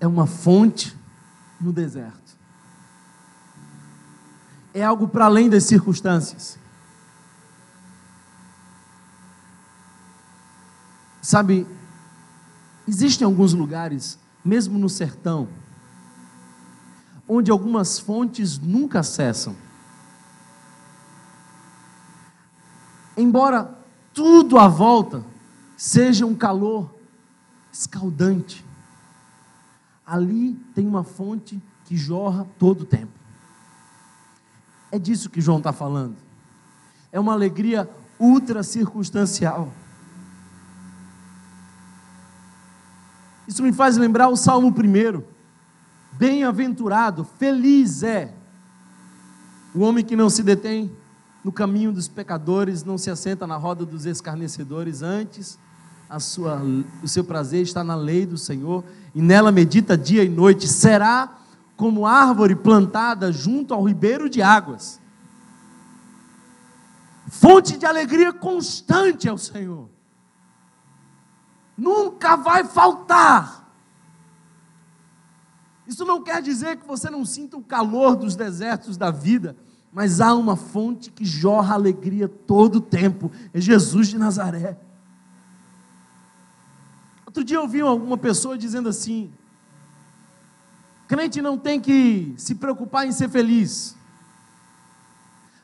É 0.00 0.06
uma 0.06 0.26
fonte 0.26 0.96
no 1.60 1.72
deserto. 1.72 2.36
É 4.74 4.82
algo 4.82 5.06
para 5.06 5.26
além 5.26 5.48
das 5.48 5.64
circunstâncias. 5.64 6.58
Sabe, 11.22 11.66
Existem 12.90 13.24
alguns 13.24 13.52
lugares, 13.52 14.18
mesmo 14.44 14.76
no 14.76 14.88
sertão, 14.88 15.46
onde 17.28 17.48
algumas 17.48 18.00
fontes 18.00 18.58
nunca 18.58 19.00
cessam. 19.04 19.54
Embora 23.16 23.78
tudo 24.12 24.58
à 24.58 24.66
volta 24.66 25.24
seja 25.76 26.26
um 26.26 26.34
calor 26.34 26.92
escaldante, 27.72 28.64
ali 30.10 30.54
tem 30.74 30.88
uma 30.88 31.04
fonte 31.04 31.62
que 31.84 31.96
jorra 31.96 32.44
todo 32.58 32.80
o 32.80 32.84
tempo. 32.84 33.12
É 34.90 34.98
disso 34.98 35.30
que 35.30 35.40
João 35.40 35.58
está 35.58 35.72
falando. 35.72 36.16
É 37.12 37.20
uma 37.20 37.32
alegria 37.32 37.88
ultra 38.18 38.64
circunstancial. 38.64 39.72
Isso 43.46 43.62
me 43.62 43.72
faz 43.72 43.96
lembrar 43.96 44.28
o 44.28 44.36
Salmo 44.36 44.68
1. 44.68 45.22
Bem-aventurado, 46.18 47.22
feliz 47.22 48.02
é 48.02 48.34
o 49.72 49.80
homem 49.82 50.04
que 50.04 50.16
não 50.16 50.28
se 50.28 50.42
detém 50.42 50.90
no 51.44 51.52
caminho 51.52 51.92
dos 51.92 52.08
pecadores, 52.08 52.82
não 52.82 52.98
se 52.98 53.10
assenta 53.10 53.46
na 53.46 53.56
roda 53.56 53.86
dos 53.86 54.06
escarnecedores, 54.06 55.02
antes 55.02 55.56
a 56.10 56.18
sua, 56.18 56.60
o 57.04 57.06
seu 57.06 57.22
prazer 57.22 57.62
está 57.62 57.84
na 57.84 57.94
lei 57.94 58.26
do 58.26 58.36
Senhor 58.36 58.84
e 59.14 59.22
nela 59.22 59.52
medita 59.52 59.96
dia 59.96 60.24
e 60.24 60.28
noite. 60.28 60.66
Será 60.66 61.38
como 61.76 62.04
árvore 62.04 62.56
plantada 62.56 63.30
junto 63.30 63.72
ao 63.72 63.84
ribeiro 63.84 64.28
de 64.28 64.42
águas, 64.42 65.00
fonte 67.28 67.78
de 67.78 67.86
alegria 67.86 68.32
constante 68.32 69.28
é 69.28 69.32
o 69.32 69.38
Senhor, 69.38 69.88
nunca 71.78 72.34
vai 72.36 72.64
faltar. 72.64 73.70
Isso 75.86 76.04
não 76.04 76.22
quer 76.22 76.42
dizer 76.42 76.76
que 76.76 76.86
você 76.86 77.08
não 77.08 77.24
sinta 77.24 77.56
o 77.56 77.62
calor 77.62 78.16
dos 78.16 78.34
desertos 78.34 78.96
da 78.96 79.10
vida, 79.10 79.56
mas 79.92 80.20
há 80.20 80.34
uma 80.34 80.56
fonte 80.56 81.10
que 81.10 81.24
jorra 81.24 81.74
alegria 81.74 82.28
todo 82.28 82.76
o 82.76 82.80
tempo, 82.80 83.30
é 83.54 83.60
Jesus 83.60 84.08
de 84.08 84.18
Nazaré. 84.18 84.89
Outro 87.30 87.44
dia 87.44 87.58
eu 87.58 87.62
ouvi 87.62 87.80
alguma 87.80 88.18
pessoa 88.18 88.58
dizendo 88.58 88.88
assim: 88.88 89.30
crente 91.06 91.40
não 91.40 91.56
tem 91.56 91.80
que 91.80 92.34
se 92.36 92.56
preocupar 92.56 93.06
em 93.06 93.12
ser 93.12 93.28
feliz. 93.28 93.96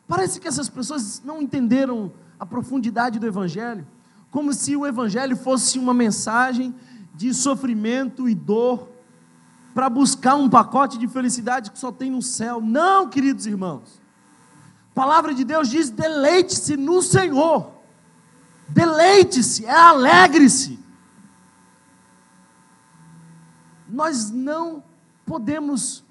Parece 0.07 0.39
que 0.39 0.47
essas 0.47 0.69
pessoas 0.69 1.21
não 1.25 1.43
entenderam 1.43 2.13
a 2.39 2.47
profundidade 2.47 3.19
do 3.19 3.27
Evangelho, 3.27 3.85
como 4.31 4.53
se 4.53 4.77
o 4.77 4.87
Evangelho 4.87 5.37
fosse 5.37 5.77
uma 5.77 5.93
mensagem 5.93 6.73
de 7.13 7.35
sofrimento 7.35 8.29
e 8.29 8.35
dor 8.37 8.89
para 9.75 9.91
buscar 9.91 10.37
um 10.37 10.49
pacote 10.49 10.97
de 10.97 11.09
felicidade 11.09 11.73
que 11.73 11.81
só 11.81 11.91
tem 11.91 12.13
no 12.13 12.23
céu. 12.23 12.61
Não, 12.61 13.09
queridos 13.09 13.45
irmãos. 13.45 14.01
A 14.93 14.95
palavra 14.95 15.35
de 15.35 15.43
Deus 15.43 15.69
diz: 15.69 15.91
deleite-se 15.91 16.77
no 16.77 17.03
Senhor. 17.03 17.73
Deleite-se, 18.69 19.67
é 19.67 19.75
alegre-se. 19.77 20.86
Nós 23.89 24.31
não 24.31 24.83
podemos 25.25 26.05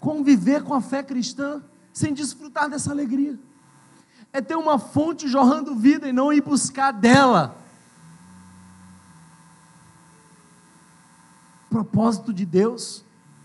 conviver 0.00 0.62
com 0.62 0.74
a 0.74 0.80
fé 0.80 1.02
cristã 1.02 1.62
sem 1.92 2.12
desfrutar 2.12 2.68
dessa 2.68 2.90
alegria. 2.90 3.38
É 4.32 4.40
ter 4.40 4.56
uma 4.56 4.78
fonte 4.78 5.28
jorrando 5.28 5.76
vida 5.76 6.08
e 6.08 6.12
não 6.12 6.32
ir 6.32 6.40
buscar 6.40 6.90
dela. 6.90 7.56
O 11.66 11.70
propósito 11.70 12.32
de 12.32 12.44
Deus 12.44 13.04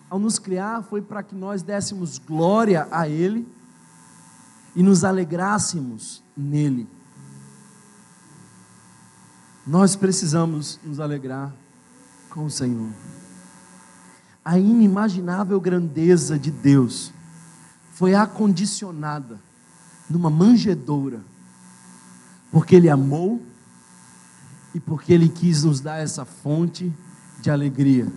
ao 0.09 0.17
nos 0.17 0.39
criar 0.39 0.81
foi 0.83 1.01
para 1.01 1.21
que 1.21 1.35
nós 1.35 1.61
dessemos 1.61 2.17
glória 2.17 2.87
a 2.91 3.07
Ele 3.07 3.47
e 4.75 4.81
nos 4.81 5.03
alegrássemos 5.03 6.23
nele. 6.35 6.87
Nós 9.65 9.95
precisamos 9.95 10.79
nos 10.83 10.99
alegrar 10.99 11.53
com 12.29 12.45
o 12.45 12.49
Senhor 12.49 12.89
a 14.47 14.57
inimaginável 14.57 15.59
grandeza 15.59 16.39
de 16.39 16.49
Deus 16.49 17.11
foi 17.91 18.15
acondicionada 18.15 19.41
numa 20.09 20.29
manjedoura, 20.29 21.19
porque 22.49 22.77
Ele 22.77 22.89
amou 22.89 23.41
e 24.73 24.79
porque 24.79 25.11
Ele 25.11 25.27
quis 25.27 25.65
nos 25.65 25.81
dar 25.81 25.97
essa 25.97 26.23
fonte 26.23 26.93
de 27.41 27.51
alegria. 27.51 28.07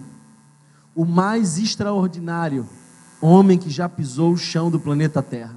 O 0.95 1.05
mais 1.05 1.59
extraordinário 1.59 2.65
homem 3.21 3.59
que 3.59 3.69
já 3.69 3.89
pisou 3.89 4.33
o 4.33 4.39
chão 4.39 4.71
do 4.71 4.79
planeta 4.79 5.21
Terra. 5.21 5.57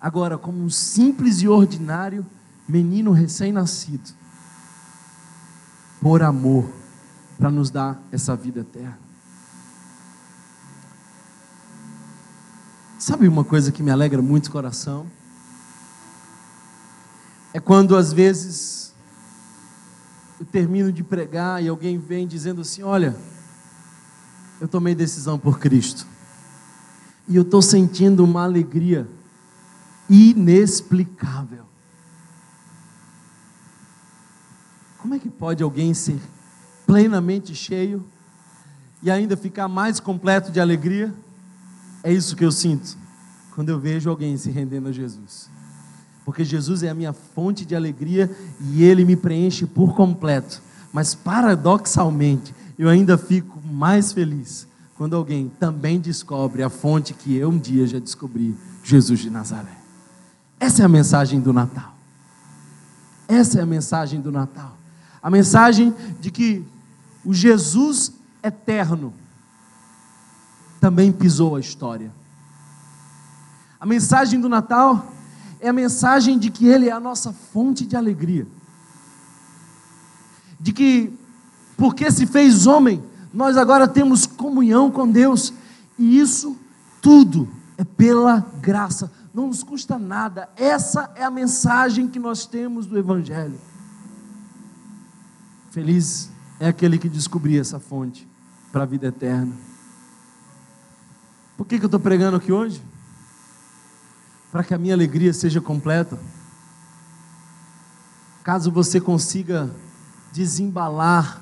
Agora, 0.00 0.38
como 0.38 0.62
um 0.62 0.70
simples 0.70 1.42
e 1.42 1.48
ordinário 1.48 2.24
menino 2.68 3.10
recém-nascido, 3.10 4.12
por 6.00 6.22
amor, 6.22 6.64
para 7.36 7.50
nos 7.50 7.70
dar 7.70 8.00
essa 8.12 8.36
vida 8.36 8.60
eterna. 8.60 9.03
Sabe 13.06 13.28
uma 13.28 13.44
coisa 13.44 13.70
que 13.70 13.82
me 13.82 13.90
alegra 13.90 14.22
muito 14.22 14.46
o 14.46 14.50
coração? 14.50 15.06
É 17.52 17.60
quando 17.60 17.96
às 17.96 18.14
vezes 18.14 18.94
eu 20.40 20.46
termino 20.46 20.90
de 20.90 21.04
pregar 21.04 21.62
e 21.62 21.68
alguém 21.68 21.98
vem 21.98 22.26
dizendo 22.26 22.62
assim: 22.62 22.82
Olha, 22.82 23.14
eu 24.58 24.66
tomei 24.66 24.94
decisão 24.94 25.38
por 25.38 25.58
Cristo. 25.58 26.06
E 27.28 27.36
eu 27.36 27.42
estou 27.42 27.60
sentindo 27.60 28.24
uma 28.24 28.42
alegria 28.42 29.06
inexplicável. 30.08 31.66
Como 34.96 35.12
é 35.12 35.18
que 35.18 35.28
pode 35.28 35.62
alguém 35.62 35.92
ser 35.92 36.18
plenamente 36.86 37.54
cheio 37.54 38.02
e 39.02 39.10
ainda 39.10 39.36
ficar 39.36 39.68
mais 39.68 40.00
completo 40.00 40.50
de 40.50 40.58
alegria? 40.58 41.12
É 42.04 42.12
isso 42.12 42.36
que 42.36 42.44
eu 42.44 42.52
sinto 42.52 42.98
quando 43.54 43.70
eu 43.70 43.80
vejo 43.80 44.10
alguém 44.10 44.36
se 44.36 44.50
rendendo 44.50 44.88
a 44.88 44.92
Jesus. 44.92 45.48
Porque 46.22 46.44
Jesus 46.44 46.82
é 46.82 46.90
a 46.90 46.94
minha 46.94 47.14
fonte 47.14 47.64
de 47.64 47.74
alegria 47.74 48.30
e 48.60 48.84
ele 48.84 49.06
me 49.06 49.16
preenche 49.16 49.64
por 49.64 49.94
completo. 49.94 50.60
Mas 50.92 51.14
paradoxalmente, 51.14 52.54
eu 52.78 52.90
ainda 52.90 53.16
fico 53.16 53.58
mais 53.66 54.12
feliz 54.12 54.68
quando 54.98 55.16
alguém 55.16 55.50
também 55.58 55.98
descobre 55.98 56.62
a 56.62 56.68
fonte 56.68 57.14
que 57.14 57.34
eu 57.36 57.48
um 57.48 57.58
dia 57.58 57.86
já 57.86 57.98
descobri, 57.98 58.54
Jesus 58.82 59.20
de 59.20 59.30
Nazaré. 59.30 59.76
Essa 60.60 60.82
é 60.82 60.84
a 60.84 60.88
mensagem 60.88 61.40
do 61.40 61.54
Natal. 61.54 61.94
Essa 63.26 63.60
é 63.60 63.62
a 63.62 63.66
mensagem 63.66 64.20
do 64.20 64.30
Natal. 64.30 64.76
A 65.22 65.30
mensagem 65.30 65.94
de 66.20 66.30
que 66.30 66.62
o 67.24 67.32
Jesus 67.32 68.12
eterno 68.42 69.14
também 70.84 71.10
pisou 71.10 71.56
a 71.56 71.60
história. 71.60 72.12
A 73.80 73.86
mensagem 73.86 74.38
do 74.38 74.50
Natal 74.50 75.10
é 75.58 75.70
a 75.70 75.72
mensagem 75.72 76.38
de 76.38 76.50
que 76.50 76.66
Ele 76.66 76.90
é 76.90 76.92
a 76.92 77.00
nossa 77.00 77.32
fonte 77.32 77.86
de 77.86 77.96
alegria. 77.96 78.46
De 80.60 80.74
que, 80.74 81.10
porque 81.74 82.10
se 82.10 82.26
fez 82.26 82.66
homem, 82.66 83.02
nós 83.32 83.56
agora 83.56 83.88
temos 83.88 84.26
comunhão 84.26 84.90
com 84.90 85.10
Deus, 85.10 85.54
e 85.98 86.18
isso 86.18 86.54
tudo 87.00 87.48
é 87.78 87.84
pela 87.84 88.40
graça, 88.60 89.10
não 89.32 89.46
nos 89.46 89.62
custa 89.62 89.98
nada. 89.98 90.50
Essa 90.54 91.10
é 91.16 91.24
a 91.24 91.30
mensagem 91.30 92.08
que 92.08 92.18
nós 92.18 92.44
temos 92.44 92.84
do 92.84 92.98
Evangelho. 92.98 93.58
Feliz 95.70 96.28
é 96.60 96.68
aquele 96.68 96.98
que 96.98 97.08
descobrir 97.08 97.58
essa 97.58 97.80
fonte 97.80 98.28
para 98.70 98.82
a 98.82 98.86
vida 98.86 99.06
eterna. 99.06 99.72
Por 101.56 101.66
que, 101.66 101.78
que 101.78 101.84
eu 101.84 101.88
estou 101.88 102.00
pregando 102.00 102.36
aqui 102.36 102.50
hoje? 102.50 102.82
Para 104.50 104.64
que 104.64 104.74
a 104.74 104.78
minha 104.78 104.94
alegria 104.94 105.32
seja 105.32 105.60
completa. 105.60 106.18
Caso 108.42 108.70
você 108.70 109.00
consiga 109.00 109.70
desembalar 110.32 111.40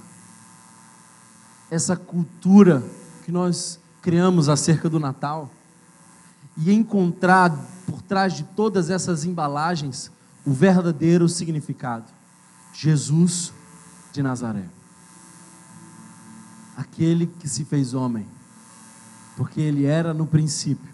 essa 1.70 1.96
cultura 1.96 2.82
que 3.24 3.32
nós 3.32 3.80
criamos 4.02 4.48
acerca 4.48 4.90
do 4.90 5.00
Natal 5.00 5.50
e 6.56 6.70
encontrar 6.72 7.50
por 7.86 8.02
trás 8.02 8.34
de 8.34 8.44
todas 8.44 8.90
essas 8.90 9.24
embalagens 9.24 10.10
o 10.44 10.52
verdadeiro 10.52 11.28
significado: 11.28 12.04
Jesus 12.74 13.52
de 14.12 14.22
Nazaré. 14.22 14.68
Aquele 16.76 17.26
que 17.26 17.48
se 17.48 17.64
fez 17.64 17.94
homem 17.94 18.26
porque 19.36 19.60
ele 19.60 19.84
era 19.86 20.12
no 20.12 20.26
princípio 20.26 20.91